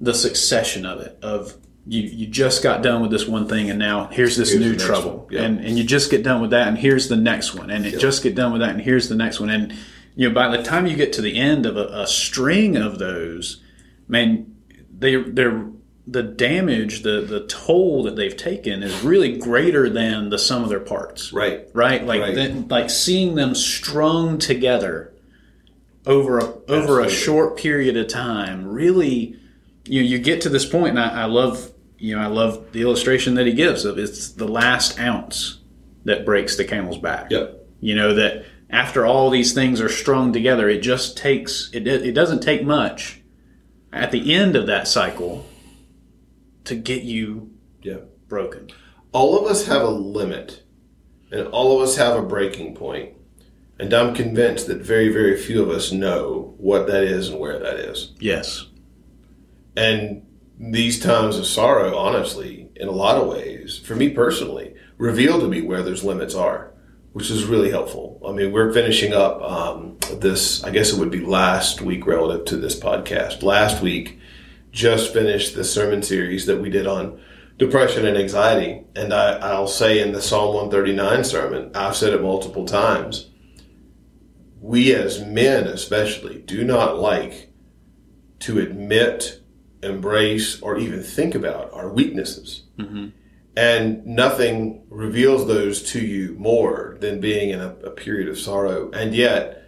the 0.00 0.14
succession 0.14 0.84
of 0.84 1.00
it 1.00 1.18
of 1.22 1.54
you 1.86 2.02
you 2.02 2.26
just 2.26 2.62
got 2.62 2.82
done 2.82 3.00
with 3.00 3.10
this 3.10 3.26
one 3.26 3.48
thing 3.48 3.70
and 3.70 3.78
now 3.78 4.08
here's 4.08 4.36
this 4.36 4.52
here's 4.52 4.64
new 4.64 4.76
trouble 4.76 5.26
yep. 5.30 5.44
and 5.44 5.64
and 5.64 5.78
you 5.78 5.84
just 5.84 6.10
get 6.10 6.22
done 6.22 6.40
with 6.40 6.50
that 6.50 6.68
and 6.68 6.78
here's 6.78 7.08
the 7.08 7.16
next 7.16 7.54
one 7.54 7.70
and 7.70 7.86
it 7.86 7.92
yep. 7.92 8.00
just 8.00 8.22
get 8.22 8.34
done 8.34 8.52
with 8.52 8.60
that 8.60 8.70
and 8.70 8.80
here's 8.80 9.08
the 9.08 9.14
next 9.14 9.40
one 9.40 9.48
and 9.48 9.72
you 10.14 10.28
know 10.28 10.34
by 10.34 10.54
the 10.54 10.62
time 10.62 10.86
you 10.86 10.96
get 10.96 11.12
to 11.12 11.22
the 11.22 11.38
end 11.38 11.64
of 11.64 11.76
a, 11.76 11.86
a 11.92 12.06
string 12.06 12.76
of 12.76 12.98
those 12.98 13.62
man 14.08 14.54
they 14.90 15.16
they're 15.16 15.70
the 16.06 16.22
damage 16.22 17.02
the 17.02 17.22
the 17.22 17.46
toll 17.46 18.04
that 18.04 18.14
they've 18.14 18.36
taken 18.36 18.82
is 18.82 19.02
really 19.02 19.36
greater 19.36 19.90
than 19.90 20.30
the 20.30 20.38
sum 20.38 20.62
of 20.62 20.68
their 20.68 20.80
parts 20.80 21.32
right 21.32 21.68
right 21.72 22.04
like 22.04 22.20
right. 22.20 22.34
The, 22.34 22.64
like 22.68 22.90
seeing 22.90 23.34
them 23.34 23.54
strung 23.54 24.38
together 24.38 25.12
over 26.06 26.38
a, 26.38 26.44
over 26.44 27.00
Absolutely. 27.00 27.06
a 27.06 27.10
short 27.10 27.56
period 27.56 27.96
of 27.96 28.06
time 28.06 28.68
really 28.68 29.36
you 29.88 30.02
know, 30.02 30.08
you 30.08 30.18
get 30.18 30.42
to 30.42 30.48
this 30.48 30.66
point, 30.66 30.90
and 30.90 31.00
I, 31.00 31.22
I 31.22 31.24
love 31.26 31.72
you 31.98 32.14
know 32.14 32.22
I 32.22 32.26
love 32.26 32.72
the 32.72 32.82
illustration 32.82 33.34
that 33.34 33.46
he 33.46 33.52
gives 33.52 33.84
of 33.84 33.98
it's 33.98 34.30
the 34.32 34.48
last 34.48 34.98
ounce 34.98 35.58
that 36.04 36.24
breaks 36.24 36.56
the 36.56 36.64
camel's 36.64 36.98
back. 36.98 37.30
Yep. 37.30 37.66
You 37.80 37.94
know 37.94 38.14
that 38.14 38.44
after 38.70 39.06
all 39.06 39.30
these 39.30 39.52
things 39.52 39.80
are 39.80 39.88
strung 39.88 40.32
together, 40.32 40.68
it 40.68 40.80
just 40.80 41.16
takes 41.16 41.70
it. 41.72 41.86
It 41.86 42.12
doesn't 42.12 42.40
take 42.40 42.64
much 42.64 43.20
at 43.92 44.10
the 44.10 44.34
end 44.34 44.56
of 44.56 44.66
that 44.66 44.88
cycle 44.88 45.46
to 46.66 46.74
get 46.74 47.02
you 47.02 47.50
yeah. 47.82 47.98
broken. 48.28 48.70
All 49.12 49.38
of 49.38 49.50
us 49.50 49.66
have 49.66 49.82
a 49.82 49.90
limit, 49.90 50.62
and 51.30 51.48
all 51.48 51.76
of 51.76 51.88
us 51.88 51.96
have 51.96 52.16
a 52.16 52.22
breaking 52.22 52.74
point. 52.74 53.14
And 53.78 53.92
I'm 53.92 54.14
convinced 54.14 54.68
that 54.68 54.78
very, 54.78 55.10
very 55.10 55.36
few 55.36 55.62
of 55.62 55.70
us 55.70 55.92
know 55.92 56.54
what 56.56 56.86
that 56.86 57.04
is 57.04 57.28
and 57.28 57.38
where 57.38 57.58
that 57.58 57.76
is. 57.76 58.12
Yes. 58.18 58.66
And 59.76 60.26
these 60.58 60.98
times 60.98 61.36
of 61.36 61.46
sorrow, 61.46 61.94
honestly, 61.96 62.70
in 62.76 62.88
a 62.88 62.92
lot 62.92 63.20
of 63.20 63.28
ways, 63.28 63.78
for 63.78 63.94
me 63.94 64.08
personally, 64.08 64.74
reveal 64.96 65.40
to 65.40 65.48
me 65.48 65.60
where 65.60 65.82
those 65.82 66.04
limits 66.04 66.34
are, 66.34 66.72
which 67.12 67.30
is 67.30 67.44
really 67.44 67.70
helpful. 67.70 68.20
I 68.26 68.32
mean, 68.32 68.52
we're 68.52 68.72
finishing 68.72 69.12
up 69.12 69.42
um, 69.42 69.98
this, 70.10 70.64
I 70.64 70.70
guess 70.70 70.92
it 70.92 70.98
would 70.98 71.10
be 71.10 71.20
last 71.20 71.82
week 71.82 72.06
relative 72.06 72.46
to 72.46 72.56
this 72.56 72.78
podcast. 72.78 73.42
Last 73.42 73.82
week, 73.82 74.18
just 74.76 75.12
finished 75.12 75.54
the 75.54 75.64
sermon 75.64 76.02
series 76.02 76.44
that 76.44 76.60
we 76.60 76.68
did 76.68 76.86
on 76.86 77.18
depression 77.56 78.06
and 78.06 78.18
anxiety. 78.18 78.84
And 78.94 79.12
I, 79.12 79.38
I'll 79.38 79.66
say 79.66 80.00
in 80.00 80.12
the 80.12 80.20
Psalm 80.20 80.54
139 80.54 81.24
sermon, 81.24 81.70
I've 81.74 81.96
said 81.96 82.12
it 82.12 82.20
multiple 82.20 82.66
times. 82.66 83.30
We 84.60 84.94
as 84.94 85.24
men, 85.24 85.66
especially, 85.66 86.42
do 86.42 86.62
not 86.62 86.98
like 86.98 87.52
to 88.40 88.58
admit 88.58 89.40
embrace, 89.82 90.60
or 90.60 90.76
even 90.78 91.02
think 91.02 91.34
about 91.34 91.72
our 91.72 91.90
weaknesses. 91.90 92.64
Mm-hmm. 92.78 93.08
And 93.56 94.04
nothing 94.04 94.84
reveals 94.90 95.46
those 95.46 95.82
to 95.92 96.00
you 96.00 96.34
more 96.38 96.98
than 97.00 97.20
being 97.20 97.50
in 97.50 97.60
a, 97.60 97.68
a, 97.84 97.90
period 97.90 98.28
of 98.28 98.38
sorrow. 98.38 98.90
And 98.90 99.14
yet, 99.14 99.62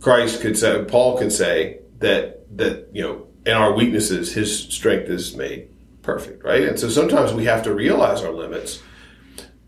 Christ 0.00 0.40
could 0.40 0.56
say, 0.56 0.84
Paul 0.84 1.18
could 1.18 1.32
say 1.32 1.80
that 1.98 2.56
that 2.56 2.88
you 2.92 3.02
know, 3.02 3.26
in 3.46 3.52
our 3.52 3.72
weaknesses, 3.72 4.34
His 4.34 4.58
strength 4.58 5.08
is 5.08 5.36
made 5.36 5.68
perfect, 6.02 6.44
right? 6.44 6.64
And 6.64 6.78
so 6.78 6.88
sometimes 6.88 7.32
we 7.32 7.44
have 7.44 7.62
to 7.62 7.74
realize 7.74 8.22
our 8.22 8.32
limits, 8.32 8.82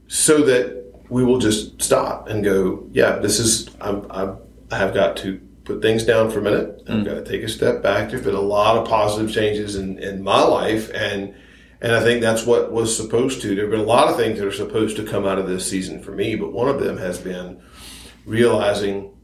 so 0.09 0.43
that 0.43 0.85
we 1.09 1.25
will 1.25 1.39
just 1.39 1.81
stop 1.81 2.29
and 2.29 2.45
go, 2.45 2.87
yeah, 2.93 3.19
this 3.19 3.39
is 3.39 3.71
I'm, 3.81 4.07
I'm 4.11 4.39
I 4.71 4.77
have 4.77 4.93
got 4.93 5.17
to 5.19 5.41
put 5.65 5.81
things 5.81 6.05
down 6.05 6.31
for 6.31 6.41
a 6.41 6.43
minute. 6.43 6.85
Mm. 6.87 6.99
I've 7.01 7.05
got 7.05 7.15
to 7.15 7.25
take 7.25 7.43
a 7.43 7.49
step 7.49 7.83
back. 7.83 8.11
There's 8.11 8.25
been 8.25 8.35
a 8.35 8.41
lot 8.41 8.77
of 8.77 8.89
positive 8.89 9.33
changes 9.33 9.77
in, 9.77 9.99
in 9.99 10.23
my 10.23 10.43
life, 10.43 10.91
and 10.95 11.35
and 11.81 11.93
I 11.93 12.03
think 12.03 12.21
that's 12.21 12.45
what 12.45 12.73
was 12.73 12.95
supposed 12.97 13.41
to. 13.43 13.55
There 13.55 13.65
have 13.65 13.71
been 13.71 13.81
a 13.81 13.85
lot 13.85 14.09
of 14.09 14.17
things 14.17 14.39
that 14.39 14.47
are 14.47 14.53
supposed 14.53 14.97
to 14.97 15.05
come 15.05 15.25
out 15.25 15.39
of 15.39 15.49
this 15.49 15.69
season 15.69 16.03
for 16.03 16.11
me, 16.11 16.35
but 16.35 16.53
one 16.53 16.69
of 16.69 16.81
them 16.81 16.97
has 16.99 17.19
been 17.19 17.63
realizing, 18.27 19.17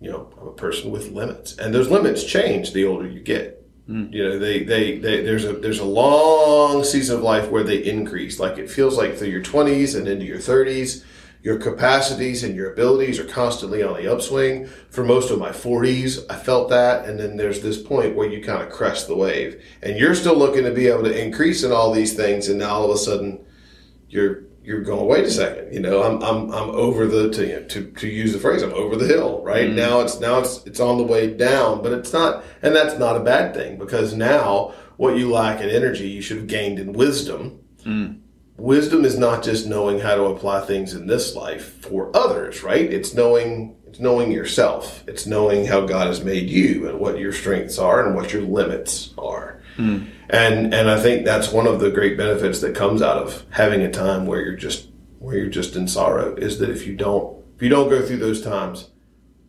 you 0.00 0.10
know, 0.10 0.30
I'm 0.38 0.48
a 0.48 0.52
person 0.52 0.90
with 0.90 1.10
limits, 1.12 1.56
and 1.56 1.74
those 1.74 1.88
limits 1.88 2.24
change 2.24 2.72
the 2.72 2.84
older 2.84 3.08
you 3.08 3.20
get. 3.20 3.57
Mm. 3.88 4.12
You 4.12 4.24
know, 4.24 4.38
they, 4.38 4.64
they, 4.64 4.98
they, 4.98 5.22
there's 5.22 5.44
a, 5.44 5.54
there's 5.54 5.78
a 5.78 5.84
long 5.84 6.84
season 6.84 7.16
of 7.16 7.22
life 7.22 7.50
where 7.50 7.64
they 7.64 7.78
increase. 7.78 8.38
Like 8.38 8.58
it 8.58 8.70
feels 8.70 8.98
like 8.98 9.16
through 9.16 9.28
your 9.28 9.42
20s 9.42 9.96
and 9.96 10.06
into 10.06 10.26
your 10.26 10.38
30s, 10.38 11.04
your 11.42 11.58
capacities 11.58 12.42
and 12.42 12.54
your 12.54 12.72
abilities 12.72 13.18
are 13.18 13.24
constantly 13.24 13.82
on 13.82 13.96
the 13.96 14.12
upswing. 14.12 14.66
For 14.90 15.04
most 15.04 15.30
of 15.30 15.38
my 15.38 15.50
40s, 15.50 16.26
I 16.28 16.36
felt 16.36 16.68
that. 16.68 17.08
And 17.08 17.18
then 17.18 17.36
there's 17.36 17.62
this 17.62 17.80
point 17.80 18.14
where 18.14 18.28
you 18.28 18.44
kind 18.44 18.62
of 18.62 18.70
crest 18.70 19.06
the 19.06 19.16
wave 19.16 19.62
and 19.82 19.96
you're 19.96 20.14
still 20.14 20.36
looking 20.36 20.64
to 20.64 20.72
be 20.72 20.88
able 20.88 21.04
to 21.04 21.24
increase 21.24 21.62
in 21.62 21.72
all 21.72 21.92
these 21.92 22.14
things. 22.14 22.48
And 22.48 22.58
now 22.58 22.70
all 22.70 22.90
of 22.90 22.90
a 22.90 22.98
sudden 22.98 23.44
you're, 24.10 24.42
you're 24.68 24.82
going, 24.82 25.06
wait 25.06 25.24
a 25.24 25.30
second, 25.30 25.72
you 25.72 25.80
know, 25.80 26.02
I'm, 26.02 26.22
I'm, 26.22 26.52
I'm 26.52 26.68
over 26.68 27.06
the, 27.06 27.30
to, 27.30 27.46
you 27.46 27.60
know, 27.60 27.66
to, 27.68 27.90
to 27.90 28.06
use 28.06 28.34
the 28.34 28.38
phrase, 28.38 28.60
I'm 28.60 28.74
over 28.74 28.96
the 28.96 29.06
hill, 29.06 29.42
right? 29.42 29.68
Mm-hmm. 29.68 29.76
Now 29.76 30.00
it's, 30.00 30.20
now 30.20 30.40
it's, 30.40 30.62
it's 30.66 30.78
on 30.78 30.98
the 30.98 31.04
way 31.04 31.34
down, 31.34 31.82
but 31.82 31.92
it's 31.92 32.12
not, 32.12 32.44
and 32.60 32.76
that's 32.76 32.98
not 32.98 33.16
a 33.16 33.20
bad 33.20 33.54
thing 33.54 33.78
because 33.78 34.12
now 34.12 34.74
what 34.98 35.16
you 35.16 35.30
lack 35.32 35.62
in 35.62 35.70
energy, 35.70 36.10
you 36.10 36.20
should 36.20 36.36
have 36.36 36.48
gained 36.48 36.78
in 36.78 36.92
wisdom. 36.92 37.60
Mm. 37.84 38.20
Wisdom 38.58 39.06
is 39.06 39.18
not 39.18 39.42
just 39.42 39.66
knowing 39.66 40.00
how 40.00 40.16
to 40.16 40.24
apply 40.24 40.60
things 40.66 40.92
in 40.92 41.06
this 41.06 41.34
life 41.34 41.80
for 41.80 42.14
others, 42.14 42.62
right? 42.62 42.92
It's 42.92 43.14
knowing, 43.14 43.74
it's 43.86 44.00
knowing 44.00 44.30
yourself. 44.30 45.02
It's 45.08 45.26
knowing 45.26 45.64
how 45.64 45.86
God 45.86 46.08
has 46.08 46.22
made 46.22 46.50
you 46.50 46.90
and 46.90 47.00
what 47.00 47.18
your 47.18 47.32
strengths 47.32 47.78
are 47.78 48.04
and 48.04 48.14
what 48.14 48.34
your 48.34 48.42
limits 48.42 49.14
are. 49.16 49.62
Mm. 49.78 50.08
And 50.30 50.74
and 50.74 50.90
I 50.90 51.00
think 51.00 51.24
that's 51.24 51.52
one 51.52 51.66
of 51.66 51.80
the 51.80 51.90
great 51.90 52.16
benefits 52.16 52.60
that 52.60 52.74
comes 52.74 53.00
out 53.02 53.16
of 53.16 53.44
having 53.50 53.80
a 53.80 53.90
time 53.90 54.26
where 54.26 54.40
you're 54.40 54.56
just 54.56 54.88
where 55.18 55.36
you're 55.36 55.48
just 55.48 55.74
in 55.74 55.88
sorrow 55.88 56.34
is 56.36 56.58
that 56.58 56.70
if 56.70 56.86
you 56.86 56.94
don't 56.94 57.38
if 57.56 57.62
you 57.62 57.68
don't 57.68 57.88
go 57.88 58.04
through 58.04 58.18
those 58.18 58.42
times, 58.42 58.90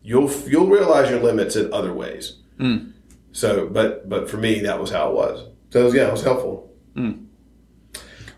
you'll 0.02 0.30
you'll 0.48 0.66
realize 0.66 1.10
your 1.10 1.20
limits 1.20 1.56
in 1.56 1.72
other 1.72 1.92
ways. 1.92 2.38
Hmm. 2.58 2.90
So, 3.32 3.68
but 3.68 4.08
but 4.08 4.28
for 4.28 4.36
me, 4.38 4.60
that 4.60 4.80
was 4.80 4.90
how 4.90 5.10
it 5.10 5.14
was. 5.14 5.48
So 5.70 5.92
yeah, 5.92 6.08
it 6.08 6.12
was 6.12 6.22
helpful. 6.22 6.72
Hmm. 6.94 7.12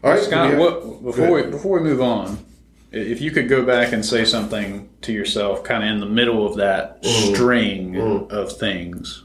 All 0.04 0.10
right, 0.10 0.20
Scott, 0.20 0.50
have- 0.50 0.58
what, 0.58 1.02
before 1.02 1.32
we, 1.32 1.42
before 1.50 1.78
we 1.78 1.88
move 1.88 2.00
on, 2.02 2.44
if 2.90 3.20
you 3.20 3.30
could 3.30 3.48
go 3.48 3.64
back 3.64 3.92
and 3.92 4.04
say 4.04 4.24
something 4.24 4.90
to 5.02 5.12
yourself, 5.12 5.62
kind 5.62 5.84
of 5.84 5.90
in 5.90 6.00
the 6.00 6.06
middle 6.06 6.44
of 6.44 6.56
that 6.56 7.02
Mm. 7.02 7.34
string 7.34 7.92
mm-hmm. 7.92 8.34
of 8.34 8.56
things, 8.56 9.22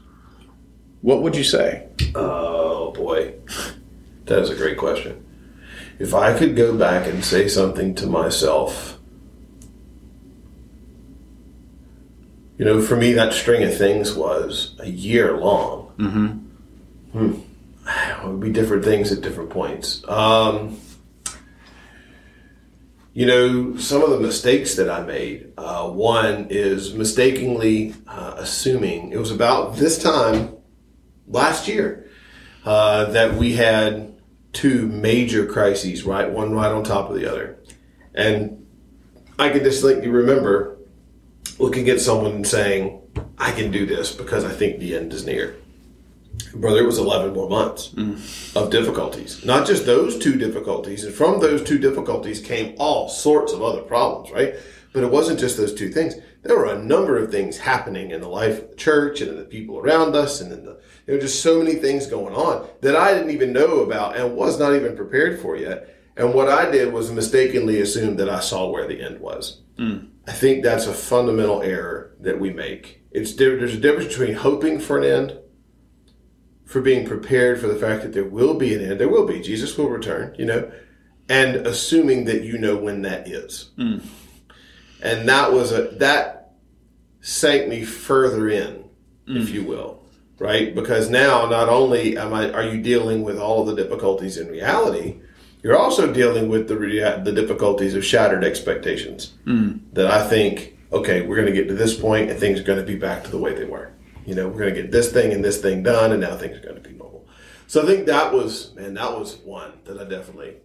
what 1.02 1.22
would 1.22 1.36
you 1.36 1.44
say? 1.44 1.88
Oh 2.14 2.92
boy, 2.92 3.34
that 4.24 4.40
is 4.40 4.50
a 4.50 4.56
great 4.56 4.78
question. 4.78 5.24
If 5.98 6.14
I 6.14 6.36
could 6.38 6.56
go 6.56 6.76
back 6.76 7.06
and 7.06 7.24
say 7.24 7.48
something 7.48 7.94
to 7.96 8.06
myself, 8.06 8.98
you 12.56 12.64
know, 12.64 12.82
for 12.82 12.96
me, 12.96 13.12
that 13.12 13.32
string 13.32 13.62
of 13.62 13.76
things 13.76 14.14
was 14.14 14.74
a 14.80 14.88
year 14.88 15.36
long. 15.36 15.92
Mm-hmm. 15.98 17.40
It 17.88 18.26
would 18.26 18.40
be 18.40 18.50
different 18.50 18.84
things 18.84 19.10
at 19.12 19.22
different 19.22 19.50
points. 19.50 20.06
Um, 20.08 20.78
you 23.14 23.26
know, 23.26 23.76
some 23.76 24.02
of 24.02 24.10
the 24.10 24.20
mistakes 24.20 24.76
that 24.76 24.90
I 24.90 25.02
made. 25.02 25.52
Uh, 25.56 25.88
one 25.88 26.48
is 26.50 26.94
mistakenly 26.94 27.94
uh, 28.06 28.34
assuming 28.36 29.10
it 29.10 29.18
was 29.18 29.30
about 29.30 29.76
this 29.76 30.00
time 30.00 30.57
last 31.28 31.68
year 31.68 32.08
uh, 32.64 33.06
that 33.06 33.34
we 33.34 33.54
had 33.54 34.20
two 34.52 34.86
major 34.88 35.46
crises, 35.46 36.04
right, 36.04 36.30
one 36.30 36.52
right 36.52 36.72
on 36.72 36.82
top 36.82 37.10
of 37.10 37.16
the 37.16 37.30
other, 37.30 37.58
and 38.14 38.66
I 39.38 39.50
can 39.50 39.62
distinctly 39.62 40.08
remember 40.08 40.78
looking 41.58 41.88
at 41.88 42.00
someone 42.00 42.32
and 42.32 42.46
saying, 42.46 43.00
"I 43.38 43.52
can 43.52 43.70
do 43.70 43.86
this 43.86 44.12
because 44.12 44.44
I 44.44 44.50
think 44.50 44.78
the 44.78 44.96
end 44.96 45.12
is 45.12 45.24
near." 45.24 45.54
Brother, 46.54 46.80
it 46.80 46.86
was 46.86 46.98
eleven 46.98 47.34
more 47.34 47.48
months 47.48 47.92
of 48.56 48.70
difficulties. 48.70 49.44
Not 49.44 49.66
just 49.66 49.86
those 49.86 50.18
two 50.18 50.36
difficulties, 50.36 51.04
and 51.04 51.14
from 51.14 51.40
those 51.40 51.62
two 51.62 51.78
difficulties 51.78 52.40
came 52.40 52.74
all 52.78 53.08
sorts 53.08 53.52
of 53.52 53.62
other 53.62 53.82
problems, 53.82 54.30
right? 54.32 54.54
But 54.92 55.04
it 55.04 55.10
wasn't 55.10 55.40
just 55.40 55.56
those 55.56 55.74
two 55.74 55.90
things. 55.90 56.14
There 56.42 56.56
were 56.56 56.72
a 56.72 56.82
number 56.82 57.18
of 57.18 57.30
things 57.30 57.58
happening 57.58 58.10
in 58.10 58.20
the 58.20 58.28
life 58.28 58.62
of 58.62 58.70
the 58.70 58.76
church 58.76 59.20
and 59.20 59.30
in 59.30 59.36
the 59.36 59.44
people 59.44 59.78
around 59.78 60.16
us, 60.16 60.40
and 60.40 60.52
in 60.52 60.64
the 60.64 60.80
there 61.08 61.16
were 61.16 61.22
just 61.22 61.42
so 61.42 61.58
many 61.58 61.76
things 61.76 62.06
going 62.06 62.34
on 62.34 62.68
that 62.82 62.94
I 62.94 63.14
didn't 63.14 63.30
even 63.30 63.50
know 63.50 63.80
about 63.80 64.18
and 64.18 64.36
was 64.36 64.58
not 64.58 64.74
even 64.74 64.94
prepared 64.94 65.40
for 65.40 65.56
yet. 65.56 65.96
And 66.18 66.34
what 66.34 66.50
I 66.50 66.70
did 66.70 66.92
was 66.92 67.10
mistakenly 67.10 67.80
assume 67.80 68.16
that 68.16 68.28
I 68.28 68.40
saw 68.40 68.68
where 68.68 68.86
the 68.86 69.00
end 69.00 69.18
was. 69.18 69.62
Hmm. 69.78 70.08
I 70.26 70.32
think 70.32 70.62
that's 70.62 70.86
a 70.86 70.92
fundamental 70.92 71.62
error 71.62 72.14
that 72.20 72.38
we 72.38 72.52
make. 72.52 73.06
It's 73.10 73.32
there's 73.32 73.72
a 73.72 73.78
difference 73.78 74.08
between 74.08 74.34
hoping 74.34 74.80
for 74.80 74.98
an 74.98 75.04
end, 75.04 75.38
for 76.66 76.82
being 76.82 77.06
prepared 77.06 77.58
for 77.58 77.68
the 77.68 77.78
fact 77.78 78.02
that 78.02 78.12
there 78.12 78.26
will 78.26 78.58
be 78.58 78.74
an 78.74 78.84
end. 78.84 79.00
There 79.00 79.08
will 79.08 79.26
be. 79.26 79.40
Jesus 79.40 79.78
will 79.78 79.88
return, 79.88 80.34
you 80.38 80.44
know, 80.44 80.70
and 81.30 81.56
assuming 81.66 82.26
that 82.26 82.42
you 82.42 82.58
know 82.58 82.76
when 82.76 83.00
that 83.00 83.26
is. 83.26 83.70
Hmm. 83.76 84.00
And 85.02 85.26
that 85.26 85.54
was 85.54 85.72
a 85.72 85.84
that 86.00 86.52
sank 87.22 87.66
me 87.66 87.86
further 87.86 88.50
in, 88.50 88.90
if 89.26 89.48
hmm. 89.48 89.54
you 89.54 89.64
will, 89.64 89.97
right? 90.38 90.74
Because 90.74 91.10
now 91.10 91.46
not 91.46 91.68
only 91.68 92.16
am 92.16 92.32
I 92.32 92.50
are 92.52 92.64
you 92.64 92.80
dealing 92.80 93.22
with 93.22 93.38
all 93.38 93.60
of 93.60 93.74
the 93.74 93.82
difficulties 93.82 94.36
in 94.36 94.48
reality, 94.48 95.20
you're 95.62 95.76
also 95.76 96.12
dealing 96.12 96.48
with 96.48 96.68
the 96.68 96.76
rea- 96.76 97.20
the 97.22 97.32
difficulties 97.32 97.94
of 97.94 98.04
shattered 98.04 98.44
expectations. 98.44 99.34
Hmm. 99.44 99.78
That 99.92 100.06
I 100.06 100.26
think, 100.26 100.78
okay, 100.92 101.22
we're 101.22 101.36
going 101.36 101.52
to 101.52 101.52
get 101.52 101.68
to 101.68 101.74
this 101.74 101.98
point 101.98 102.30
and 102.30 102.38
things 102.38 102.60
are 102.60 102.64
going 102.64 102.78
to 102.78 102.86
be 102.86 102.96
back 102.96 103.24
to 103.24 103.30
the 103.30 103.38
way 103.38 103.54
they 103.54 103.64
were. 103.64 103.92
You 104.24 104.34
know, 104.34 104.48
we're 104.48 104.60
going 104.60 104.74
to 104.74 104.82
get 104.82 104.92
this 104.92 105.10
thing 105.10 105.32
and 105.32 105.44
this 105.44 105.60
thing 105.60 105.82
done, 105.82 106.12
and 106.12 106.20
now 106.20 106.36
things 106.36 106.58
are 106.58 106.62
going 106.62 106.80
to 106.80 106.86
be 106.86 106.94
normal. 106.94 107.26
So 107.66 107.82
I 107.82 107.86
think 107.86 108.06
that 108.06 108.32
was, 108.32 108.74
man, 108.74 108.94
that 108.94 109.18
was 109.18 109.36
one 109.38 109.72
that 109.84 109.98
I 109.98 110.04
definitely, 110.04 110.56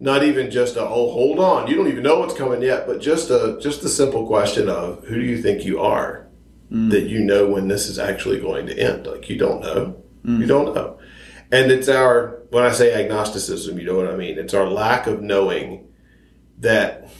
not 0.00 0.22
even 0.22 0.50
just 0.50 0.76
a, 0.76 0.82
oh, 0.82 1.10
hold 1.10 1.38
on, 1.38 1.66
you 1.66 1.76
don't 1.76 1.88
even 1.88 2.02
know 2.02 2.18
what's 2.18 2.34
coming 2.34 2.60
yet, 2.60 2.86
but 2.86 3.00
just 3.00 3.30
a, 3.30 3.58
just 3.60 3.82
a 3.84 3.88
simple 3.88 4.26
question 4.26 4.68
of 4.68 5.04
who 5.04 5.14
do 5.14 5.24
you 5.24 5.40
think 5.40 5.64
you 5.64 5.80
are 5.80 6.23
Mm. 6.72 6.90
that 6.90 7.04
you 7.04 7.20
know 7.20 7.48
when 7.48 7.68
this 7.68 7.88
is 7.88 7.98
actually 7.98 8.40
going 8.40 8.66
to 8.66 8.78
end? 8.78 9.06
Like 9.06 9.28
you 9.28 9.36
don't 9.36 9.60
know, 9.60 10.02
mm. 10.24 10.40
you 10.40 10.46
don't 10.46 10.74
know. 10.74 10.98
And 11.52 11.70
it's 11.70 11.88
our, 11.88 12.42
when 12.50 12.64
I 12.64 12.72
say 12.72 12.92
agnosticism, 12.94 13.78
you 13.78 13.84
know 13.84 13.96
what 13.96 14.10
I 14.10 14.16
mean? 14.16 14.38
It's 14.38 14.54
our 14.54 14.68
lack 14.68 15.06
of 15.06 15.22
knowing 15.22 15.86
that 16.58 17.10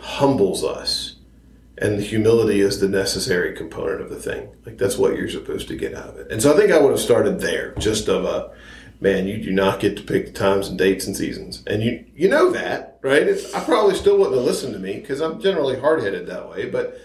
humbles 0.00 0.62
us 0.62 1.16
and 1.78 1.98
the 1.98 2.02
humility 2.02 2.60
is 2.60 2.78
the 2.78 2.88
necessary 2.88 3.54
component 3.54 4.00
of 4.00 4.10
the 4.10 4.20
thing. 4.20 4.48
Like 4.64 4.78
that's 4.78 4.96
what 4.96 5.16
you're 5.16 5.28
supposed 5.28 5.68
to 5.68 5.76
get 5.76 5.94
out 5.94 6.10
of 6.10 6.18
it. 6.18 6.30
And 6.30 6.40
so 6.40 6.52
I 6.52 6.56
think 6.56 6.70
I 6.70 6.80
would 6.80 6.90
have 6.90 7.00
started 7.00 7.40
there, 7.40 7.74
just 7.78 8.08
of 8.08 8.24
a 8.24 8.52
man. 9.00 9.26
You 9.26 9.42
do 9.42 9.52
not 9.52 9.80
get 9.80 9.96
to 9.96 10.02
pick 10.02 10.26
the 10.26 10.32
times 10.32 10.68
and 10.68 10.78
dates 10.78 11.06
and 11.06 11.16
seasons, 11.16 11.62
and 11.66 11.82
you 11.82 12.04
you 12.14 12.28
know 12.28 12.50
that, 12.52 12.98
right? 13.02 13.22
It's, 13.22 13.52
I 13.54 13.64
probably 13.64 13.96
still 13.96 14.18
wouldn't 14.18 14.36
have 14.36 14.44
listened 14.44 14.74
to 14.74 14.78
me 14.78 15.00
because 15.00 15.20
I'm 15.20 15.40
generally 15.40 15.78
hard 15.78 16.02
headed 16.02 16.26
that 16.28 16.48
way. 16.48 16.70
But 16.70 16.96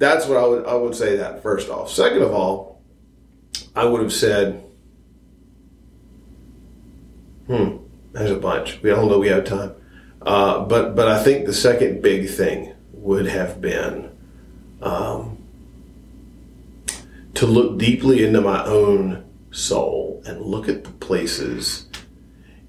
that's 0.00 0.26
what 0.26 0.38
I 0.38 0.46
would 0.46 0.66
I 0.66 0.74
would 0.74 0.96
say 0.96 1.16
that 1.16 1.42
first 1.42 1.68
off. 1.68 1.90
Second 1.90 2.22
of 2.22 2.32
all, 2.32 2.82
I 3.76 3.84
would 3.84 4.00
have 4.00 4.12
said, 4.12 4.64
hmm, 7.46 7.76
there's 8.12 8.30
a 8.30 8.36
bunch. 8.36 8.82
We 8.82 8.90
all 8.90 9.06
know 9.06 9.18
we 9.18 9.28
have 9.28 9.44
time. 9.44 9.74
Uh, 10.22 10.64
but 10.64 10.96
but 10.96 11.06
I 11.06 11.22
think 11.22 11.44
the 11.44 11.52
second 11.52 12.02
big 12.02 12.30
thing 12.30 12.74
would 12.94 13.26
have 13.26 13.60
been 13.60 14.10
um, 14.80 15.36
to 17.34 17.46
look 17.46 17.78
deeply 17.78 18.24
into 18.24 18.40
my 18.40 18.64
own 18.64 19.26
soul 19.50 20.22
and 20.24 20.40
look 20.40 20.66
at 20.66 20.84
the 20.84 20.90
places 20.92 21.88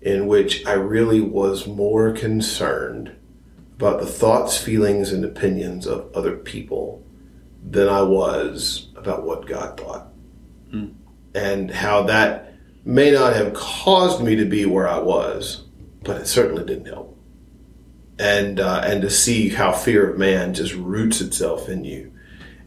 in 0.01 0.27
which 0.27 0.65
I 0.65 0.73
really 0.73 1.21
was 1.21 1.65
more 1.65 2.11
concerned 2.11 3.15
about 3.77 4.01
the 4.01 4.05
thoughts, 4.05 4.57
feelings, 4.57 5.13
and 5.13 5.23
opinions 5.23 5.87
of 5.87 6.11
other 6.13 6.35
people 6.35 7.03
than 7.63 7.87
I 7.87 8.01
was 8.01 8.89
about 8.95 9.23
what 9.23 9.45
God 9.45 9.79
thought. 9.79 10.07
And 11.33 11.71
how 11.71 12.03
that 12.03 12.55
may 12.83 13.11
not 13.11 13.35
have 13.35 13.53
caused 13.53 14.23
me 14.23 14.35
to 14.35 14.45
be 14.45 14.65
where 14.65 14.87
I 14.87 14.99
was, 14.99 15.65
but 16.03 16.19
it 16.19 16.27
certainly 16.27 16.65
didn't 16.65 16.87
help 16.87 17.11
and 18.21 18.59
uh, 18.59 18.81
and 18.85 19.01
to 19.01 19.09
see 19.09 19.49
how 19.49 19.71
fear 19.71 20.11
of 20.11 20.17
man 20.17 20.53
just 20.53 20.75
roots 20.75 21.21
itself 21.21 21.67
in 21.67 21.83
you, 21.83 22.13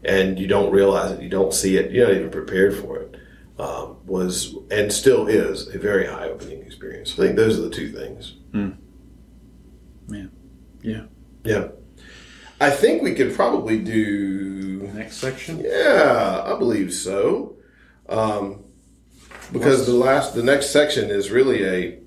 and 0.03 0.37
you 0.37 0.47
don't 0.47 0.71
realize 0.71 1.11
it, 1.11 1.21
you 1.21 1.29
don't 1.29 1.53
see 1.53 1.77
it, 1.77 1.91
you're 1.91 2.07
not 2.07 2.15
even 2.17 2.29
prepared 2.29 2.75
for 2.75 2.97
it. 2.97 3.15
Um, 3.57 4.05
was 4.05 4.53
and 4.69 4.91
still 4.91 5.27
is 5.27 5.73
a 5.73 5.79
very 5.79 6.09
eye 6.09 6.25
opening 6.25 6.61
experience. 6.61 7.13
I 7.13 7.15
think 7.15 7.37
those 7.37 7.57
are 7.57 7.61
the 7.61 7.69
two 7.69 7.89
things. 7.89 8.35
Yeah. 10.09 10.25
Yeah. 10.81 11.05
Yeah, 11.45 11.67
I 12.59 12.69
think 12.69 13.01
we 13.01 13.13
could 13.13 13.33
probably 13.33 13.79
do. 13.79 14.89
Next 14.93 15.17
section. 15.17 15.59
Yeah, 15.59 16.41
I 16.45 16.57
believe 16.57 16.93
so. 16.93 17.57
Um, 18.07 18.63
because 19.51 19.85
the 19.85 19.93
last, 19.93 20.35
the 20.35 20.43
next 20.43 20.69
section 20.69 21.09
is 21.09 21.31
really 21.31 21.65
a 21.65 21.99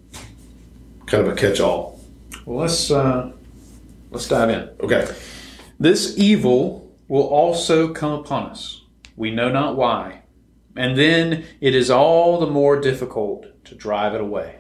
kind 1.07 1.27
of 1.27 1.33
a 1.33 1.37
catch 1.37 1.61
all. 1.61 2.01
Well, 2.47 2.61
let's 2.61 2.91
uh, 2.91 3.33
let's 4.11 4.29
dive 4.29 4.51
in. 4.51 4.71
Okay. 4.81 5.07
This 5.79 6.17
evil 6.19 6.91
will 7.09 7.27
also 7.27 7.93
come 7.93 8.13
upon 8.13 8.51
us. 8.51 8.83
We 9.17 9.31
know 9.31 9.51
not 9.51 9.77
why. 9.77 10.23
And 10.77 10.97
then 10.97 11.45
it 11.61 11.75
is 11.75 11.91
all 11.91 12.39
the 12.39 12.47
more 12.47 12.81
difficult 12.81 13.65
to 13.65 13.75
drive 13.75 14.15
it 14.15 14.21
away. 14.21 14.57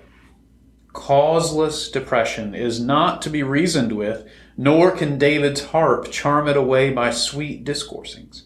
Causeless 0.92 1.90
depression 1.90 2.54
is 2.54 2.80
not 2.80 3.22
to 3.22 3.30
be 3.30 3.42
reasoned 3.42 3.92
with, 3.92 4.26
nor 4.60 4.90
can 4.90 5.16
David's 5.16 5.66
harp 5.66 6.10
charm 6.10 6.48
it 6.48 6.56
away 6.56 6.90
by 6.90 7.12
sweet 7.12 7.64
discoursings. 7.64 8.42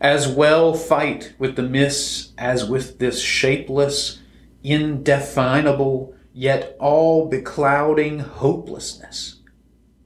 As 0.00 0.28
well 0.28 0.72
fight 0.72 1.34
with 1.36 1.56
the 1.56 1.64
mists 1.64 2.32
as 2.38 2.64
with 2.64 3.00
this 3.00 3.20
shapeless, 3.20 4.20
indefinable, 4.62 6.14
yet 6.32 6.76
all 6.78 7.28
beclouding 7.28 8.20
hopelessness. 8.20 9.40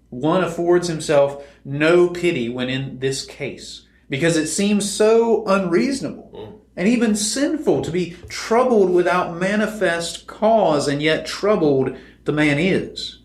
One 0.09 0.43
affords 0.43 0.89
himself 0.89 1.45
no 1.67 2.09
pity 2.09 2.49
when 2.49 2.71
in 2.71 2.99
this 3.01 3.27
case, 3.27 3.87
because 4.09 4.39
it 4.39 4.47
seems 4.47 4.91
so 4.91 5.45
unreasonable 5.47 6.31
mm. 6.35 6.61
and 6.77 6.89
even 6.89 7.15
sinful 7.15 7.83
to 7.83 7.91
be 7.91 8.17
troubled 8.29 8.89
without 8.89 9.37
manifest 9.37 10.27
cause, 10.27 10.89
and 10.89 11.03
yet 11.03 11.27
troubled 11.27 11.95
the 12.25 12.33
man 12.33 12.59
is, 12.59 13.19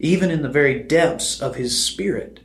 even 0.00 0.30
in 0.30 0.42
the 0.42 0.48
very 0.48 0.82
depths 0.82 1.40
of 1.40 1.54
his 1.54 1.84
spirit. 1.84 2.40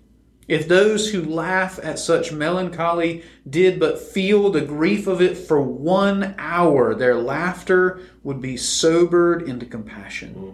If 0.48 0.68
those 0.68 1.10
who 1.10 1.24
laugh 1.24 1.80
at 1.82 1.98
such 1.98 2.32
melancholy 2.32 3.24
did 3.50 3.80
but 3.80 3.98
feel 3.98 4.52
the 4.52 4.62
grief 4.62 5.08
of 5.08 5.22
it 5.22 5.36
for 5.38 5.60
one 5.60 6.36
hour, 6.38 6.94
their 6.94 7.16
laughter 7.16 8.02
would 8.24 8.42
be 8.42 8.58
sobered 8.58 9.42
into 9.44 9.66
compassion. 9.66 10.54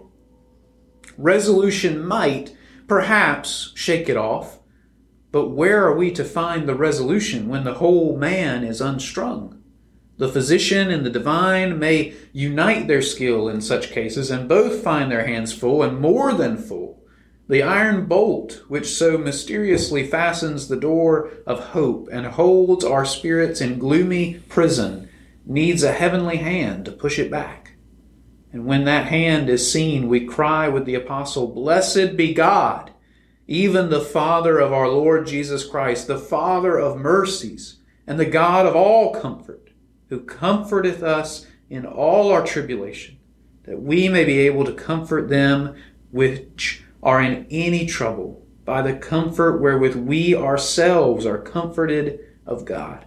Resolution 1.18 2.02
might, 2.02 2.56
perhaps, 2.86 3.72
shake 3.74 4.08
it 4.08 4.16
off, 4.16 4.60
but 5.30 5.48
where 5.48 5.84
are 5.84 5.96
we 5.96 6.10
to 6.12 6.24
find 6.24 6.66
the 6.66 6.74
resolution 6.74 7.48
when 7.48 7.64
the 7.64 7.74
whole 7.74 8.16
man 8.16 8.64
is 8.64 8.80
unstrung? 8.80 9.61
The 10.22 10.28
physician 10.28 10.92
and 10.92 11.04
the 11.04 11.10
divine 11.10 11.80
may 11.80 12.14
unite 12.32 12.86
their 12.86 13.02
skill 13.02 13.48
in 13.48 13.60
such 13.60 13.90
cases, 13.90 14.30
and 14.30 14.48
both 14.48 14.80
find 14.80 15.10
their 15.10 15.26
hands 15.26 15.52
full, 15.52 15.82
and 15.82 15.98
more 15.98 16.32
than 16.32 16.56
full. 16.56 17.02
The 17.48 17.64
iron 17.64 18.06
bolt, 18.06 18.62
which 18.68 18.86
so 18.86 19.18
mysteriously 19.18 20.06
fastens 20.06 20.68
the 20.68 20.76
door 20.76 21.32
of 21.44 21.70
hope 21.70 22.08
and 22.12 22.24
holds 22.24 22.84
our 22.84 23.04
spirits 23.04 23.60
in 23.60 23.80
gloomy 23.80 24.34
prison, 24.48 25.08
needs 25.44 25.82
a 25.82 25.90
heavenly 25.90 26.36
hand 26.36 26.84
to 26.84 26.92
push 26.92 27.18
it 27.18 27.28
back. 27.28 27.74
And 28.52 28.64
when 28.64 28.84
that 28.84 29.06
hand 29.06 29.48
is 29.48 29.72
seen, 29.72 30.06
we 30.06 30.24
cry 30.24 30.68
with 30.68 30.84
the 30.84 30.94
apostle, 30.94 31.48
Blessed 31.48 32.16
be 32.16 32.32
God, 32.32 32.92
even 33.48 33.90
the 33.90 34.00
Father 34.00 34.60
of 34.60 34.72
our 34.72 34.88
Lord 34.88 35.26
Jesus 35.26 35.66
Christ, 35.66 36.06
the 36.06 36.16
Father 36.16 36.78
of 36.78 36.96
mercies, 36.96 37.78
and 38.06 38.20
the 38.20 38.24
God 38.24 38.66
of 38.66 38.76
all 38.76 39.12
comfort, 39.12 39.61
who 40.12 40.20
comforteth 40.20 41.02
us 41.02 41.46
in 41.70 41.86
all 41.86 42.30
our 42.30 42.44
tribulation, 42.44 43.16
that 43.62 43.80
we 43.80 44.10
may 44.10 44.26
be 44.26 44.40
able 44.40 44.62
to 44.62 44.74
comfort 44.74 45.30
them 45.30 45.74
which 46.10 46.84
are 47.02 47.22
in 47.22 47.46
any 47.50 47.86
trouble 47.86 48.46
by 48.66 48.82
the 48.82 48.92
comfort 48.92 49.58
wherewith 49.58 49.96
we 49.96 50.36
ourselves 50.36 51.24
are 51.24 51.38
comforted 51.38 52.20
of 52.44 52.66
God. 52.66 53.06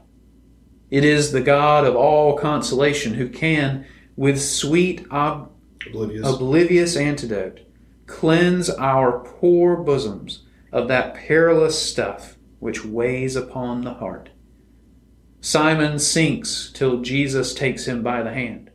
It 0.89 1.05
is 1.05 1.31
the 1.31 1.41
God 1.41 1.85
of 1.85 1.95
all 1.95 2.39
consolation 2.39 3.13
who 3.13 3.29
can, 3.29 3.85
with 4.15 4.41
sweet 4.41 5.05
ob- 5.11 5.51
oblivious. 5.85 6.27
oblivious 6.27 6.97
antidote, 6.97 7.59
cleanse 8.07 8.67
our 8.67 9.19
poor 9.19 9.75
bosoms 9.75 10.41
of 10.71 10.87
that 10.87 11.13
perilous 11.13 11.79
stuff 11.79 12.39
which 12.57 12.83
weighs 12.83 13.35
upon 13.35 13.81
the 13.83 13.93
heart. 13.93 14.31
Simon 15.45 15.99
sinks 15.99 16.71
till 16.73 17.01
Jesus 17.01 17.53
takes 17.53 17.85
him 17.85 18.01
by 18.01 18.23
the 18.23 18.33
hand. 18.33 18.71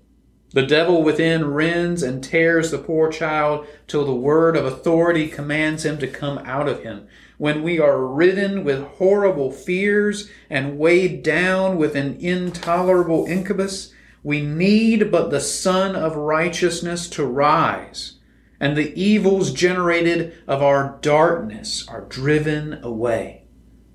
The 0.52 0.62
devil 0.62 1.02
within 1.02 1.50
rends 1.50 2.00
and 2.04 2.22
tears 2.22 2.70
the 2.70 2.78
poor 2.78 3.11
child 3.11 3.66
till 3.88 4.04
the 4.04 4.14
word 4.14 4.56
of 4.56 4.64
authority 4.64 5.26
commands 5.26 5.85
him 5.85 5.98
to 5.98 6.06
come 6.06 6.38
out 6.44 6.68
of 6.68 6.85
him. 6.85 7.09
When 7.38 7.64
we 7.64 7.80
are 7.80 8.06
ridden 8.06 8.62
with 8.62 8.85
horrible 8.85 9.50
fears 9.50 10.30
and 10.48 10.78
weighed 10.78 11.24
down 11.24 11.76
with 11.76 11.96
an 11.96 12.18
intolerable 12.20 13.26
incubus, 13.26 13.92
we 14.22 14.40
need 14.40 15.11
but 15.11 15.30
the 15.30 15.40
Sun 15.40 15.96
of 15.96 16.14
Righteousness 16.14 17.11
to 17.11 17.26
rise, 17.26 18.12
and 18.61 18.76
the 18.76 18.94
evils 18.94 19.52
generated 19.52 20.35
of 20.46 20.62
our 20.62 21.00
darkness 21.02 21.85
are 21.88 22.02
driven 22.02 22.74
away. 22.85 23.39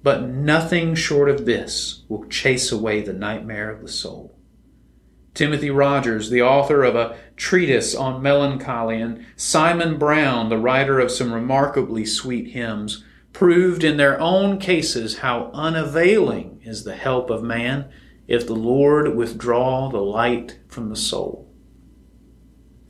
But 0.06 0.30
nothing 0.30 0.94
short 0.94 1.30
of 1.30 1.48
this 1.48 2.04
will 2.08 2.26
chase 2.26 2.72
away 2.72 3.02
the 3.02 3.12
nightmare 3.12 3.72
of 3.72 3.82
the 3.82 3.88
soul. 3.88 4.38
Timothy 5.34 5.72
Rogers, 5.72 6.30
the 6.30 6.44
author 6.44 6.84
of 6.84 6.96
a 6.96 7.18
treatise 7.36 7.96
on 7.96 8.22
melancholy, 8.22 9.02
and 9.02 9.26
Simon 9.36 9.98
Browne, 9.98 10.50
the 10.50 10.60
writer 10.60 11.00
of 11.00 11.10
some 11.10 11.34
remarkably 11.34 12.06
sweet 12.06 12.52
hymns, 12.52 13.04
proved 13.34 13.84
in 13.84 13.98
their 13.98 14.22
own 14.22 14.60
cases 14.60 15.18
how 15.18 15.50
unavailing 15.56 16.62
is 16.64 16.84
the 16.84 16.96
help 16.96 17.32
of 17.32 17.42
man 17.42 17.90
if 18.28 18.46
the 18.46 18.56
Lord 18.56 19.16
withdraw 19.16 19.90
the 19.90 19.98
light 19.98 20.60
from 20.68 20.90
the 20.90 20.96
soul. 20.96 21.52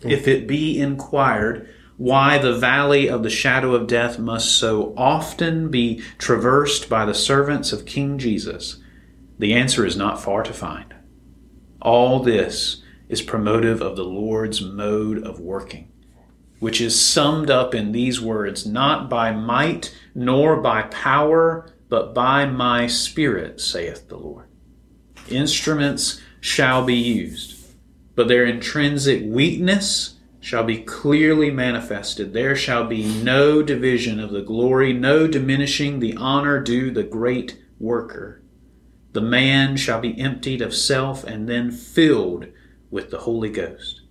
If 0.02 0.28
it 0.28 0.50
be 0.50 0.82
inquired 0.82 1.70
why 1.98 2.38
the 2.38 2.58
valley 2.58 3.08
of 3.08 3.24
the 3.24 3.30
shadow 3.30 3.74
of 3.74 3.88
death 3.88 4.20
must 4.20 4.58
so 4.58 4.94
often 4.98 5.70
be 5.70 6.02
traversed 6.18 6.90
by 6.90 7.06
the 7.06 7.14
servants 7.14 7.72
of 7.72 7.86
King 7.86 8.18
Jesus, 8.18 8.78
the 9.40 9.54
answer 9.54 9.86
is 9.86 9.96
not 9.96 10.22
far 10.22 10.44
to 10.44 10.54
find. 10.54 10.94
All 11.82 12.22
this 12.22 12.82
is 13.08 13.22
promotive 13.22 13.82
of 13.82 13.96
the 13.96 14.04
Lord's 14.04 14.62
mode 14.62 15.24
of 15.24 15.40
working, 15.40 15.92
which 16.60 16.82
is 16.82 17.00
summed 17.00 17.50
up 17.50 17.74
in 17.74 17.92
these 17.92 18.20
words 18.20 18.66
not 18.66 19.10
by 19.10 19.32
might 19.32 19.96
nor 20.14 20.62
by 20.62 20.84
power, 20.84 21.74
but 21.88 22.14
by 22.14 22.46
my 22.46 22.88
Spirit, 22.88 23.62
saith 23.62 24.10
the 24.10 24.18
Lord. 24.18 24.48
Instruments 25.30 26.20
shall 26.42 26.84
be 26.84 26.96
used, 26.96 27.74
but 28.16 28.28
their 28.28 28.46
intrinsic 28.46 29.24
weakness 29.26 30.15
shall 30.46 30.64
be 30.64 30.78
clearly 30.78 31.50
manifested. 31.50 32.32
There 32.32 32.56
shall 32.56 32.86
be 32.86 33.04
no 33.24 33.64
division 33.64 34.20
of 34.20 34.30
the 34.30 34.44
glory, 34.44 34.94
no 34.94 35.26
diminishing 35.26 36.00
the 36.00 36.16
honor 36.18 36.62
due 36.62 36.92
the 36.92 37.02
great 37.02 37.60
worker. 37.80 38.44
The 39.14 39.22
man 39.22 39.76
shall 39.76 40.00
be 40.00 40.20
emptied 40.22 40.62
of 40.62 40.76
self 40.76 41.24
and 41.24 41.50
then 41.50 41.72
filled 41.72 42.46
with 42.92 43.10
the 43.10 43.22
Holy 43.22 43.50
Ghost. 43.50 44.02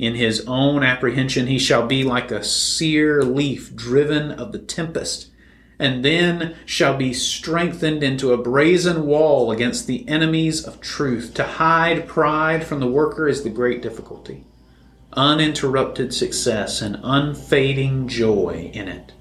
In 0.00 0.16
his 0.16 0.44
own 0.48 0.82
apprehension, 0.82 1.46
he 1.46 1.60
shall 1.60 1.86
be 1.86 2.02
like 2.02 2.32
a 2.32 2.42
sere 2.42 3.22
leaf 3.22 3.76
driven 3.76 4.32
of 4.32 4.50
the 4.50 4.58
tempest, 4.58 5.30
and 5.78 6.04
then 6.04 6.56
shall 6.66 6.96
be 6.96 7.14
strengthened 7.14 8.02
into 8.02 8.32
a 8.32 8.42
brazen 8.42 9.06
wall 9.06 9.52
against 9.52 9.86
the 9.86 10.08
enemies 10.08 10.64
of 10.64 10.80
truth. 10.80 11.34
To 11.34 11.44
hide 11.44 12.08
pride 12.08 12.64
from 12.64 12.80
the 12.80 12.88
worker 12.88 13.28
is 13.28 13.44
the 13.44 13.48
great 13.48 13.80
difficulty. 13.80 14.44
Uninterrupted 15.14 16.14
success 16.14 16.80
and 16.80 16.98
unfading 17.02 18.08
joy 18.08 18.70
in 18.72 18.88
it 18.88 19.12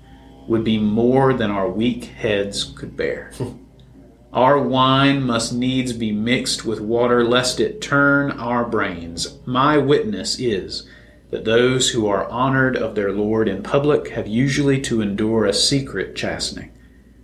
would 0.48 0.64
be 0.64 0.78
more 0.78 1.34
than 1.34 1.52
our 1.52 1.70
weak 1.70 2.06
heads 2.06 2.64
could 2.64 2.96
bear. 2.96 3.32
Our 4.34 4.58
wine 4.58 5.24
must 5.24 5.52
needs 5.52 5.92
be 5.92 6.14
mixed 6.14 6.64
with 6.64 6.80
water, 6.80 7.26
lest 7.26 7.60
it 7.60 7.82
turn 7.82 8.32
our 8.32 8.64
brains. 8.64 9.38
My 9.46 9.78
witness 9.78 10.40
is 10.40 10.88
that 11.32 11.44
those 11.44 11.90
who 11.90 12.08
are 12.08 12.30
honored 12.30 12.78
of 12.78 12.96
their 12.96 13.12
Lord 13.12 13.50
in 13.50 13.62
public 13.62 14.08
have 14.10 14.28
usually 14.28 14.80
to 14.82 15.02
endure 15.02 15.44
a 15.44 15.54
secret 15.54 16.16
chastening, 16.16 16.72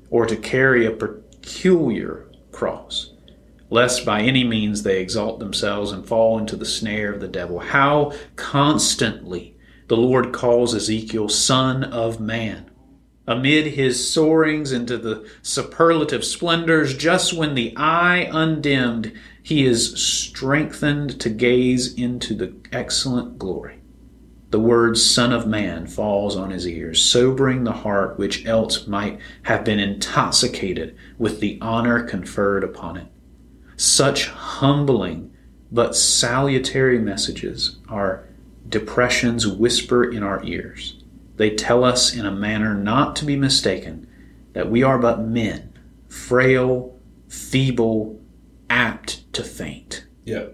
or 0.10 0.26
to 0.26 0.36
carry 0.36 0.86
a 0.86 0.92
peculiar 0.92 2.26
cross, 2.52 3.14
lest 3.70 4.06
by 4.06 4.22
any 4.22 4.44
means 4.44 4.84
they 4.84 5.02
exalt 5.02 5.40
themselves 5.40 5.92
and 5.92 6.06
fall 6.06 6.38
into 6.38 6.56
the 6.56 6.66
snare 6.66 7.14
of 7.14 7.20
the 7.20 7.28
devil. 7.28 7.60
How 7.60 8.14
constantly 8.36 9.56
the 9.88 9.98
Lord 9.98 10.34
calls 10.34 10.76
Ezekiel 10.76 11.30
Son 11.30 11.84
of 11.84 12.20
Man 12.20 12.70
amid 13.28 13.68
his 13.68 14.10
soarings 14.10 14.72
into 14.72 14.98
the 14.98 15.30
superlative 15.42 16.24
splendors, 16.24 16.96
just 16.96 17.34
when 17.34 17.56
the 17.56 17.74
eye 17.76 18.30
undimmed, 18.32 19.12
he 19.44 19.66
is 19.66 20.02
strengthened 20.02 21.20
to 21.20 21.30
gaze 21.30 21.94
into 21.94 22.34
the 22.34 22.54
excellent 22.72 23.38
glory. 23.38 23.82
The 24.50 24.62
word 24.62 24.98
Son 24.98 25.34
of 25.34 25.46
Man 25.46 25.88
falls 25.88 26.38
on 26.38 26.52
his 26.52 26.66
ears, 26.66 27.04
sobering 27.04 27.66
the 27.66 27.74
heart 27.74 28.18
which 28.18 28.46
else 28.46 28.88
might 28.88 29.20
have 29.44 29.66
been 29.66 29.80
intoxicated 29.80 30.96
with 31.18 31.42
the 31.42 31.58
honor 31.62 32.04
conferred 32.04 32.64
upon 32.64 32.96
it. 32.96 33.08
Such 33.78 34.28
humbling 34.28 35.32
but 35.72 35.96
salutary 35.96 37.00
messages 37.00 37.78
are 37.88 38.28
depression's 38.68 39.48
whisper 39.48 40.04
in 40.12 40.24
our 40.24 40.44
ears. 40.44 41.02
They 41.36 41.52
tell 41.52 41.84
us 41.84 42.16
in 42.16 42.26
a 42.26 42.32
manner 42.32 42.74
not 42.74 43.16
to 43.18 43.26
be 43.26 43.36
mistaken 43.36 44.08
that 44.54 44.70
we 44.70 44.82
are 44.82 44.98
but 44.98 45.22
men, 45.22 45.78
frail, 46.10 47.00
feeble, 47.30 48.20
apt 48.70 49.32
to 49.34 49.44
faint. 49.44 50.06
Yeah. 50.26 50.48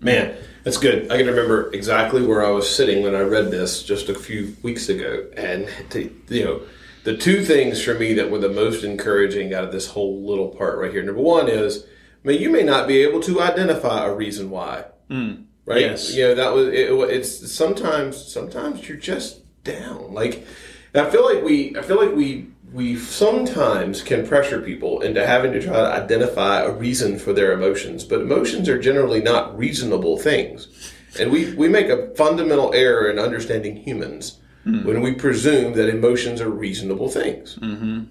Man, 0.00 0.36
that's 0.64 0.78
good. 0.78 1.12
I 1.12 1.18
can 1.18 1.26
remember 1.26 1.72
exactly 1.72 2.26
where 2.26 2.44
I 2.44 2.50
was 2.50 2.74
sitting 2.74 3.02
when 3.02 3.14
I 3.14 3.20
read 3.20 3.50
this 3.50 3.82
just 3.82 4.08
a 4.08 4.14
few 4.14 4.56
weeks 4.62 4.88
ago. 4.88 5.28
And, 5.36 5.68
to, 5.90 6.10
you 6.28 6.44
know, 6.44 6.62
the 7.04 7.16
two 7.16 7.44
things 7.44 7.82
for 7.82 7.94
me 7.94 8.14
that 8.14 8.30
were 8.30 8.38
the 8.38 8.48
most 8.48 8.82
encouraging 8.82 9.54
out 9.54 9.64
of 9.64 9.72
this 9.72 9.88
whole 9.88 10.22
little 10.22 10.48
part 10.48 10.78
right 10.78 10.90
here. 10.90 11.02
Number 11.02 11.20
one 11.20 11.48
is, 11.48 11.84
I 12.24 12.28
mean, 12.28 12.40
you 12.40 12.50
may 12.50 12.62
not 12.62 12.86
be 12.86 13.02
able 13.02 13.20
to 13.20 13.40
identify 13.40 14.06
a 14.06 14.14
reason 14.14 14.50
why. 14.50 14.84
Mm. 15.08 15.44
Right? 15.66 15.82
Yes. 15.82 16.14
You 16.14 16.24
know, 16.24 16.34
that 16.34 16.52
was, 16.52 16.68
it, 16.68 16.90
it's 16.90 17.52
sometimes, 17.52 18.16
sometimes 18.16 18.88
you're 18.88 18.98
just 18.98 19.42
down. 19.64 20.12
Like, 20.12 20.46
I 20.94 21.08
feel 21.08 21.24
like 21.24 21.44
we, 21.44 21.76
I 21.76 21.82
feel 21.82 21.96
like 21.96 22.14
we, 22.14 22.48
we 22.72 22.96
sometimes 22.96 24.02
can 24.02 24.26
pressure 24.26 24.60
people 24.60 25.00
into 25.00 25.26
having 25.26 25.52
to 25.52 25.62
try 25.62 25.76
to 25.76 25.92
identify 26.02 26.60
a 26.62 26.72
reason 26.72 27.18
for 27.18 27.32
their 27.32 27.52
emotions, 27.52 28.04
but 28.04 28.20
emotions 28.20 28.68
are 28.68 28.78
generally 28.78 29.22
not 29.22 29.56
reasonable 29.56 30.18
things. 30.18 30.92
And 31.18 31.32
we, 31.32 31.54
we 31.54 31.68
make 31.68 31.88
a 31.88 32.14
fundamental 32.14 32.72
error 32.74 33.10
in 33.10 33.18
understanding 33.18 33.76
humans 33.76 34.38
when 34.62 35.00
we 35.00 35.14
presume 35.14 35.72
that 35.72 35.88
emotions 35.88 36.40
are 36.40 36.50
reasonable 36.50 37.08
things. 37.08 37.56
Mm-hmm. 37.56 38.04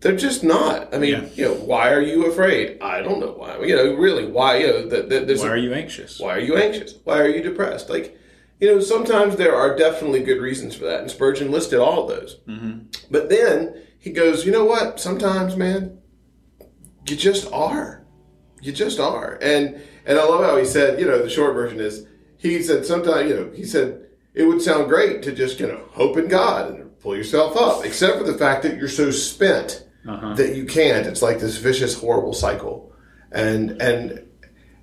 They're 0.00 0.16
just 0.16 0.44
not. 0.44 0.94
I 0.94 0.98
mean, 0.98 1.10
Yeah. 1.14 1.28
you 1.34 1.44
know, 1.46 1.54
why 1.54 1.92
are 1.92 2.00
you 2.00 2.26
afraid? 2.26 2.78
I 2.80 3.02
don't 3.02 3.18
know 3.18 3.34
why. 3.36 3.60
You 3.64 3.74
know, 3.74 3.94
really, 3.94 4.24
why? 4.26 4.58
You 4.58 4.66
know, 4.68 4.88
that 4.88 5.08
that 5.08 5.26
there's 5.26 5.40
Why 5.42 5.48
a- 5.48 5.52
are 5.52 5.56
you 5.56 5.72
anxious? 5.74 6.20
why 6.20 6.36
are 6.36 6.40
you 6.40 6.56
anxious? 6.56 6.94
Why 7.04 7.18
are 7.20 7.28
you 7.28 7.42
depressed? 7.42 7.90
Like, 7.90 8.16
you 8.60 8.68
know, 8.72 8.80
sometimes 8.80 9.34
there 9.36 9.54
are 9.56 9.76
definitely 9.76 10.22
good 10.22 10.40
reasons 10.40 10.76
for 10.76 10.84
that, 10.84 11.00
and 11.00 11.10
Spurgeon 11.10 11.50
listed 11.50 11.80
all 11.80 12.02
of 12.02 12.08
those. 12.08 12.38
Mm-hmm. 12.48 12.78
But 13.10 13.28
then 13.30 13.74
he 13.98 14.10
goes, 14.10 14.46
you 14.46 14.52
know 14.52 14.64
what? 14.64 15.00
Sometimes, 15.00 15.56
man, 15.56 15.98
you 17.08 17.16
just 17.16 17.50
are. 17.52 18.04
You 18.62 18.72
just 18.72 19.00
are. 19.00 19.38
And 19.42 19.80
and 20.06 20.18
I 20.18 20.24
love 20.24 20.44
how 20.44 20.56
he 20.56 20.64
said, 20.64 21.00
you 21.00 21.06
know, 21.06 21.20
the 21.20 21.28
short 21.30 21.54
version 21.54 21.80
is 21.80 22.06
he 22.36 22.62
said 22.62 22.86
sometimes, 22.86 23.28
you 23.28 23.34
know, 23.36 23.50
he 23.52 23.64
said 23.64 24.06
it 24.34 24.44
would 24.44 24.62
sound 24.62 24.88
great 24.88 25.22
to 25.24 25.32
just 25.32 25.58
kind 25.58 25.72
of 25.72 25.80
hope 25.90 26.16
in 26.16 26.28
God 26.28 26.70
and 26.74 26.87
pull 27.00 27.16
yourself 27.16 27.56
up, 27.56 27.84
except 27.84 28.18
for 28.18 28.24
the 28.24 28.36
fact 28.38 28.62
that 28.64 28.76
you're 28.76 28.88
so 28.88 29.10
spent 29.10 29.84
Uh-huh. 30.06 30.34
that 30.34 30.56
you 30.56 30.64
can't. 30.64 31.06
It's 31.06 31.22
like 31.22 31.38
this 31.40 31.56
vicious, 31.58 31.94
horrible 31.94 32.32
cycle. 32.32 32.92
And 33.32 33.80
and 33.82 34.24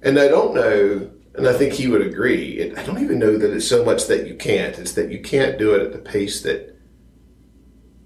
and 0.01 0.19
I 0.19 0.27
don't 0.27 0.53
know, 0.53 1.09
and 1.35 1.47
I 1.47 1.53
think 1.53 1.73
he 1.73 1.87
would 1.87 2.01
agree. 2.01 2.59
It, 2.59 2.77
I 2.77 2.83
don't 2.83 3.01
even 3.03 3.17
know 3.19 3.37
that 3.37 3.51
it's 3.53 3.67
so 3.67 3.83
much 3.83 4.05
that 4.07 4.27
you 4.27 4.35
can't. 4.35 4.77
It's 4.77 4.93
that 4.93 5.11
you 5.11 5.19
can't 5.21 5.57
do 5.57 5.73
it 5.73 5.81
at 5.81 5.91
the 5.93 5.97
pace 5.99 6.41
that 6.43 6.75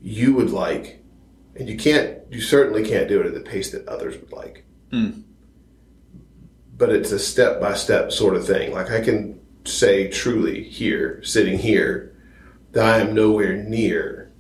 you 0.02 0.34
would 0.34 0.50
like, 0.52 1.04
and 1.56 1.68
you 1.68 1.76
can't. 1.78 2.20
You 2.32 2.40
certainly 2.42 2.84
can't 2.88 3.10
do 3.10 3.20
it 3.20 3.26
at 3.26 3.34
the 3.34 3.42
pace 3.42 3.72
that 3.72 3.88
others 3.88 4.16
would 4.18 4.32
like. 4.32 4.66
Mm. 4.92 5.24
But 6.78 6.90
it's 6.90 7.12
a 7.12 7.20
step 7.20 7.60
by 7.60 7.74
step 7.74 8.12
sort 8.14 8.36
of 8.38 8.48
thing. 8.48 8.72
Like 8.72 8.92
I 8.92 9.02
can 9.02 9.42
say 9.66 10.08
truly 10.08 10.64
here, 10.64 11.22
sitting 11.24 11.58
here, 11.60 12.16
that 12.72 12.86
I 12.86 13.00
am 13.00 13.14
nowhere 13.14 13.56
near 13.56 14.32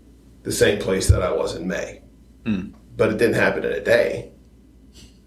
the 0.44 0.52
same 0.52 0.80
place 0.80 1.08
that 1.10 1.22
I 1.22 1.32
was 1.32 1.56
in 1.56 1.68
May. 1.68 2.02
Hmm. 2.46 2.72
But 2.96 3.12
it 3.12 3.18
didn't 3.18 3.36
happen 3.36 3.63
in 3.63 3.72
a 3.72 3.84
day. 3.84 4.32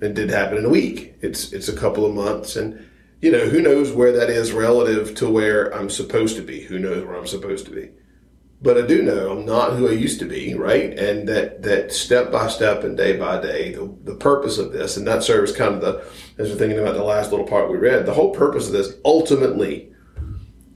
It 0.00 0.14
did 0.14 0.30
happen 0.30 0.58
in 0.58 0.64
a 0.64 0.68
week. 0.68 1.14
It's 1.20 1.52
it's 1.52 1.68
a 1.68 1.76
couple 1.76 2.04
of 2.04 2.14
months, 2.14 2.56
and 2.56 2.84
you 3.20 3.30
know 3.30 3.46
who 3.46 3.62
knows 3.62 3.92
where 3.92 4.12
that 4.12 4.30
is 4.30 4.52
relative 4.52 5.14
to 5.16 5.30
where 5.30 5.72
I'm 5.72 5.88
supposed 5.88 6.36
to 6.36 6.42
be. 6.42 6.62
Who 6.62 6.78
knows 6.78 7.04
where 7.04 7.16
I'm 7.16 7.26
supposed 7.26 7.66
to 7.66 7.70
be? 7.70 7.90
But 8.60 8.78
I 8.78 8.82
do 8.82 9.02
know 9.02 9.30
I'm 9.30 9.46
not 9.46 9.74
who 9.74 9.88
I 9.88 9.92
used 9.92 10.18
to 10.20 10.24
be, 10.24 10.54
right? 10.54 10.96
And 10.98 11.28
that 11.28 11.62
that 11.62 11.92
step 11.92 12.32
by 12.32 12.48
step 12.48 12.82
and 12.82 12.96
day 12.96 13.16
by 13.16 13.40
day, 13.40 13.72
the, 13.72 13.94
the 14.02 14.16
purpose 14.16 14.58
of 14.58 14.72
this, 14.72 14.96
and 14.96 15.06
that 15.06 15.22
serves 15.22 15.52
kind 15.52 15.76
of 15.76 15.80
the 15.80 16.04
as 16.42 16.50
we're 16.50 16.56
thinking 16.56 16.80
about 16.80 16.94
the 16.94 17.04
last 17.04 17.30
little 17.30 17.46
part 17.46 17.70
we 17.70 17.78
read. 17.78 18.04
The 18.04 18.14
whole 18.14 18.34
purpose 18.34 18.66
of 18.66 18.72
this 18.72 18.94
ultimately 19.04 19.92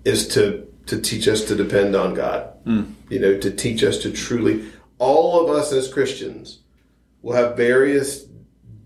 is 0.04 0.28
to 0.28 0.65
to 0.86 1.00
teach 1.00 1.28
us 1.28 1.44
to 1.44 1.54
depend 1.54 1.94
on 1.94 2.14
God. 2.14 2.52
Hmm. 2.64 2.84
You 3.08 3.20
know, 3.20 3.38
to 3.38 3.50
teach 3.50 3.82
us 3.82 3.98
to 3.98 4.10
truly. 4.10 4.70
All 4.98 5.44
of 5.44 5.54
us 5.54 5.72
as 5.72 5.92
Christians 5.92 6.60
will 7.22 7.34
have 7.34 7.56
various 7.56 8.26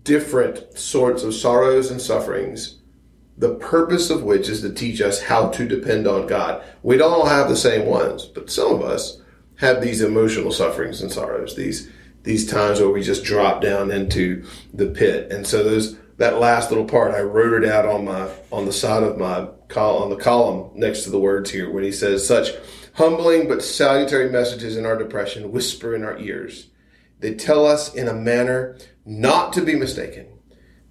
different 0.03 0.77
sorts 0.77 1.23
of 1.23 1.33
sorrows 1.33 1.91
and 1.91 2.01
sufferings, 2.01 2.79
the 3.37 3.55
purpose 3.55 4.09
of 4.09 4.23
which 4.23 4.49
is 4.49 4.61
to 4.61 4.73
teach 4.73 4.99
us 5.01 5.23
how 5.23 5.49
to 5.49 5.67
depend 5.67 6.07
on 6.07 6.27
God. 6.27 6.63
We 6.83 6.97
don't 6.97 7.13
all 7.13 7.27
have 7.27 7.49
the 7.49 7.55
same 7.55 7.85
ones, 7.85 8.25
but 8.25 8.49
some 8.49 8.75
of 8.75 8.81
us 8.81 9.21
have 9.57 9.81
these 9.81 10.01
emotional 10.01 10.51
sufferings 10.51 11.01
and 11.01 11.11
sorrows, 11.11 11.55
these 11.55 11.89
these 12.23 12.49
times 12.49 12.79
where 12.79 12.89
we 12.89 13.01
just 13.01 13.23
drop 13.23 13.61
down 13.61 13.89
into 13.89 14.45
the 14.73 14.87
pit. 14.87 15.31
And 15.31 15.45
so 15.45 15.63
those 15.63 15.97
that 16.21 16.37
last 16.39 16.69
little 16.69 16.85
part, 16.85 17.15
I 17.15 17.21
wrote 17.21 17.63
it 17.63 17.67
out 17.67 17.87
on 17.87 18.05
my 18.05 18.29
on 18.51 18.65
the 18.65 18.73
side 18.73 19.01
of 19.01 19.17
my 19.17 19.47
col 19.69 20.03
on 20.03 20.11
the 20.11 20.15
column 20.15 20.69
next 20.75 21.03
to 21.03 21.09
the 21.09 21.19
words 21.19 21.49
here 21.49 21.71
when 21.71 21.83
he 21.83 21.91
says 21.91 22.27
such 22.27 22.49
humbling 22.93 23.47
but 23.47 23.63
salutary 23.63 24.29
messages 24.29 24.77
in 24.77 24.85
our 24.85 24.95
depression 24.95 25.51
whisper 25.51 25.95
in 25.95 26.03
our 26.03 26.19
ears. 26.19 26.67
They 27.21 27.33
tell 27.33 27.65
us 27.65 27.93
in 27.95 28.07
a 28.07 28.13
manner 28.13 28.77
not 29.03 29.51
to 29.53 29.61
be 29.61 29.75
mistaken 29.75 30.27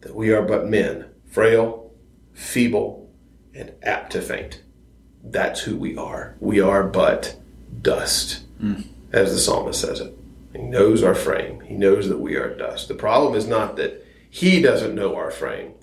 that 0.00 0.16
we 0.16 0.32
are 0.32 0.42
but 0.42 0.68
men, 0.68 1.06
frail, 1.26 1.92
feeble, 2.32 3.08
and 3.54 3.72
apt 3.84 4.10
to 4.12 4.22
faint. 4.22 4.62
That's 5.22 5.60
who 5.60 5.76
we 5.76 5.96
are. 5.96 6.36
We 6.40 6.60
are 6.60 6.82
but 6.82 7.36
dust, 7.80 8.42
hmm. 8.58 8.80
as 9.12 9.32
the 9.32 9.38
psalmist 9.38 9.80
says 9.80 10.00
it. 10.00 10.12
He 10.52 10.58
knows 10.58 11.04
our 11.04 11.14
frame. 11.14 11.60
He 11.60 11.74
knows 11.74 12.08
that 12.08 12.18
we 12.18 12.34
are 12.34 12.56
dust. 12.56 12.88
The 12.88 12.94
problem 12.94 13.36
is 13.36 13.46
not 13.46 13.76
that 13.76 14.04
he 14.30 14.62
doesn't 14.62 14.94
know 14.94 15.16
our 15.16 15.30
frame. 15.30 15.74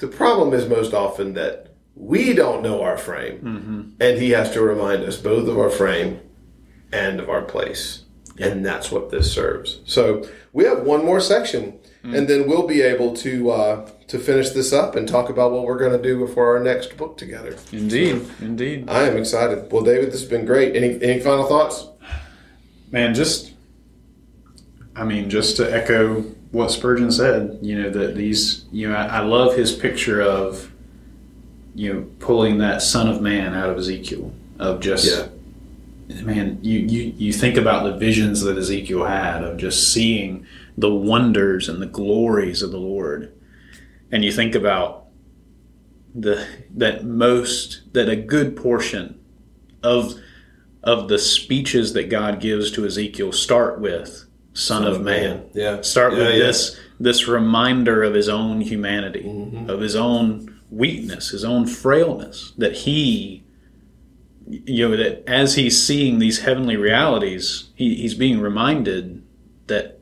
The 0.00 0.08
problem 0.08 0.52
is 0.52 0.68
most 0.68 0.92
often 0.92 1.32
that 1.34 1.74
we 1.94 2.34
don't 2.34 2.62
know 2.62 2.82
our 2.82 2.98
frame, 2.98 3.96
and 3.98 4.18
he 4.18 4.30
has 4.30 4.50
to 4.52 4.60
remind 4.60 5.02
us 5.04 5.16
both 5.16 5.48
of 5.48 5.58
our 5.58 5.70
frame 5.70 6.20
and 6.92 7.20
of 7.20 7.30
our 7.30 7.42
place. 7.42 8.02
And 8.38 8.66
that's 8.66 8.92
what 8.92 9.10
this 9.10 9.32
serves. 9.32 9.80
So 9.86 10.28
we 10.52 10.64
have 10.64 10.82
one 10.82 11.06
more 11.06 11.20
section, 11.20 11.78
and 12.02 12.28
then 12.28 12.46
we'll 12.46 12.66
be 12.66 12.82
able 12.82 13.16
to 13.16 13.50
uh, 13.50 13.90
to 14.08 14.18
finish 14.18 14.50
this 14.50 14.72
up 14.74 14.94
and 14.94 15.08
talk 15.08 15.30
about 15.30 15.52
what 15.52 15.64
we're 15.64 15.78
going 15.78 15.96
to 15.96 16.02
do 16.02 16.26
for 16.28 16.54
our 16.54 16.62
next 16.62 16.96
book 16.98 17.16
together. 17.16 17.56
Indeed, 17.72 18.28
indeed. 18.40 18.90
I 18.90 19.08
am 19.08 19.16
excited. 19.16 19.72
Well, 19.72 19.82
David, 19.82 20.12
this 20.12 20.20
has 20.20 20.28
been 20.28 20.44
great. 20.44 20.76
Any 20.76 21.02
any 21.02 21.20
final 21.20 21.46
thoughts? 21.46 21.86
Man, 22.90 23.14
just 23.14 23.54
I 24.94 25.04
mean, 25.04 25.30
just 25.30 25.56
to 25.56 25.74
echo 25.74 26.24
what 26.52 26.70
Spurgeon 26.70 27.10
said, 27.10 27.58
you 27.60 27.80
know, 27.80 27.90
that 27.90 28.14
these 28.14 28.64
you 28.72 28.88
know, 28.88 28.96
I, 28.96 29.06
I 29.06 29.20
love 29.20 29.56
his 29.56 29.72
picture 29.72 30.20
of 30.20 30.72
you 31.74 31.92
know, 31.92 32.06
pulling 32.20 32.58
that 32.58 32.80
son 32.80 33.06
of 33.06 33.20
man 33.20 33.54
out 33.54 33.68
of 33.68 33.76
Ezekiel 33.76 34.32
of 34.58 34.80
just 34.80 35.06
Yeah. 36.08 36.22
man, 36.22 36.58
you, 36.62 36.78
you 36.80 37.12
you 37.16 37.32
think 37.32 37.56
about 37.56 37.84
the 37.84 37.96
visions 37.98 38.40
that 38.42 38.56
Ezekiel 38.56 39.04
had 39.04 39.44
of 39.44 39.58
just 39.58 39.92
seeing 39.92 40.46
the 40.78 40.92
wonders 40.92 41.68
and 41.68 41.80
the 41.80 41.86
glories 41.86 42.62
of 42.62 42.70
the 42.70 42.78
Lord. 42.78 43.32
And 44.10 44.24
you 44.24 44.32
think 44.32 44.54
about 44.54 45.06
the 46.14 46.46
that 46.74 47.04
most 47.04 47.82
that 47.92 48.08
a 48.08 48.16
good 48.16 48.56
portion 48.56 49.20
of 49.82 50.14
of 50.82 51.08
the 51.08 51.18
speeches 51.18 51.92
that 51.92 52.08
God 52.08 52.40
gives 52.40 52.70
to 52.72 52.86
Ezekiel 52.86 53.32
start 53.32 53.80
with 53.80 54.25
son, 54.56 54.84
of, 54.86 55.02
man. 55.02 55.44
Yeah. 55.54 55.82
Start 55.82 56.12
Yeah, 56.14 56.18
with 56.20 56.30
yeah. 56.36 56.46
this 56.46 56.80
this 56.98 57.28
reminder 57.28 58.02
of 58.02 58.14
his 58.14 58.28
own 58.28 58.60
humanity, 58.62 59.22
Mm-hmm. 59.24 59.68
of 59.70 59.80
his 59.80 59.94
own 59.94 60.60
weakness, 60.70 61.28
his 61.30 61.44
own 61.44 61.66
frailness, 61.66 62.52
that 62.58 62.72
he 62.72 63.44
you 64.48 64.88
know 64.88 64.96
that 64.96 65.28
as 65.28 65.56
he's 65.56 65.84
seeing 65.84 66.18
these 66.18 66.40
heavenly 66.40 66.76
realities, 66.76 67.70
he, 67.74 67.96
he's 67.96 68.14
being 68.14 68.40
reminded 68.40 69.22
that 69.66 69.98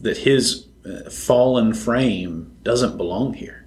that 0.00 0.18
his 0.18 0.66
uh, 0.86 1.10
fallen 1.10 1.72
frame 1.74 2.56
doesn't 2.62 2.96
belong 2.96 3.34
here. 3.34 3.66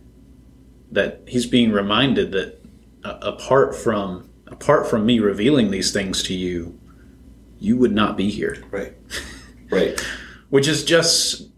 That 0.92 1.22
he's 1.28 1.46
being 1.46 1.72
reminded 1.72 2.32
that 2.32 2.62
uh, 3.04 3.18
apart 3.22 3.76
from 3.76 4.30
apart 4.48 4.88
from 4.90 5.06
me 5.06 5.20
revealing 5.20 5.70
these 5.72 5.92
things 5.92 6.24
to 6.24 6.34
you, 6.34 6.80
you 7.60 7.78
would 7.78 7.94
not 7.94 8.16
be 8.18 8.30
here. 8.30 8.64
Right. 8.72 8.94
Right. 9.76 10.00
Which 10.50 10.68
is 10.68 10.84
just 10.84 11.50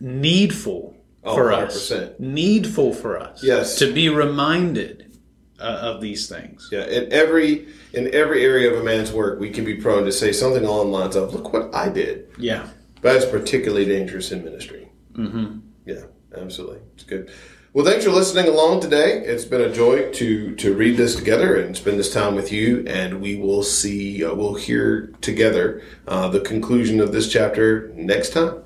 needful 0.00 0.94
Oh, 1.24 1.34
for 1.34 1.52
us. 1.52 1.90
100%. 1.90 2.20
Needful 2.20 2.94
for 2.94 3.18
us. 3.18 3.42
Yes. 3.42 3.76
To 3.80 3.92
be 3.92 4.08
reminded 4.08 5.18
uh, 5.58 5.62
of 5.82 6.00
these 6.00 6.28
things. 6.28 6.68
Yeah. 6.70 6.84
In 6.86 7.12
every 7.12 7.68
in 7.92 8.14
every 8.14 8.44
area 8.44 8.72
of 8.72 8.78
a 8.78 8.84
man's 8.84 9.12
work, 9.12 9.40
we 9.40 9.50
can 9.50 9.64
be 9.64 9.74
prone 9.74 10.04
to 10.04 10.12
say 10.12 10.30
something 10.32 10.64
along 10.64 10.86
the 10.92 10.98
lines 10.98 11.16
of, 11.16 11.34
"Look 11.34 11.52
what 11.52 11.74
I 11.74 11.88
did." 11.88 12.28
Yeah. 12.38 12.68
That's 13.02 13.24
particularly 13.26 13.84
dangerous 13.84 14.30
in 14.32 14.44
ministry. 14.44 14.88
Mm-hmm. 15.14 15.58
Yeah, 15.86 16.02
absolutely. 16.36 16.78
It's 16.94 17.04
good. 17.04 17.30
Well, 17.74 17.84
thanks 17.84 18.06
for 18.06 18.10
listening 18.10 18.48
along 18.48 18.80
today. 18.80 19.22
It's 19.26 19.44
been 19.44 19.60
a 19.60 19.70
joy 19.70 20.10
to 20.12 20.54
to 20.56 20.74
read 20.74 20.96
this 20.96 21.14
together 21.14 21.54
and 21.54 21.76
spend 21.76 21.98
this 21.98 22.12
time 22.12 22.34
with 22.34 22.50
you. 22.50 22.82
And 22.86 23.20
we 23.20 23.36
will 23.36 23.62
see, 23.62 24.24
uh, 24.24 24.34
we'll 24.34 24.54
hear 24.54 25.12
together 25.20 25.82
uh, 26.06 26.28
the 26.28 26.40
conclusion 26.40 26.98
of 26.98 27.12
this 27.12 27.30
chapter 27.30 27.92
next 27.94 28.30
time. 28.30 28.62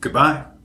Goodbye. 0.00 0.55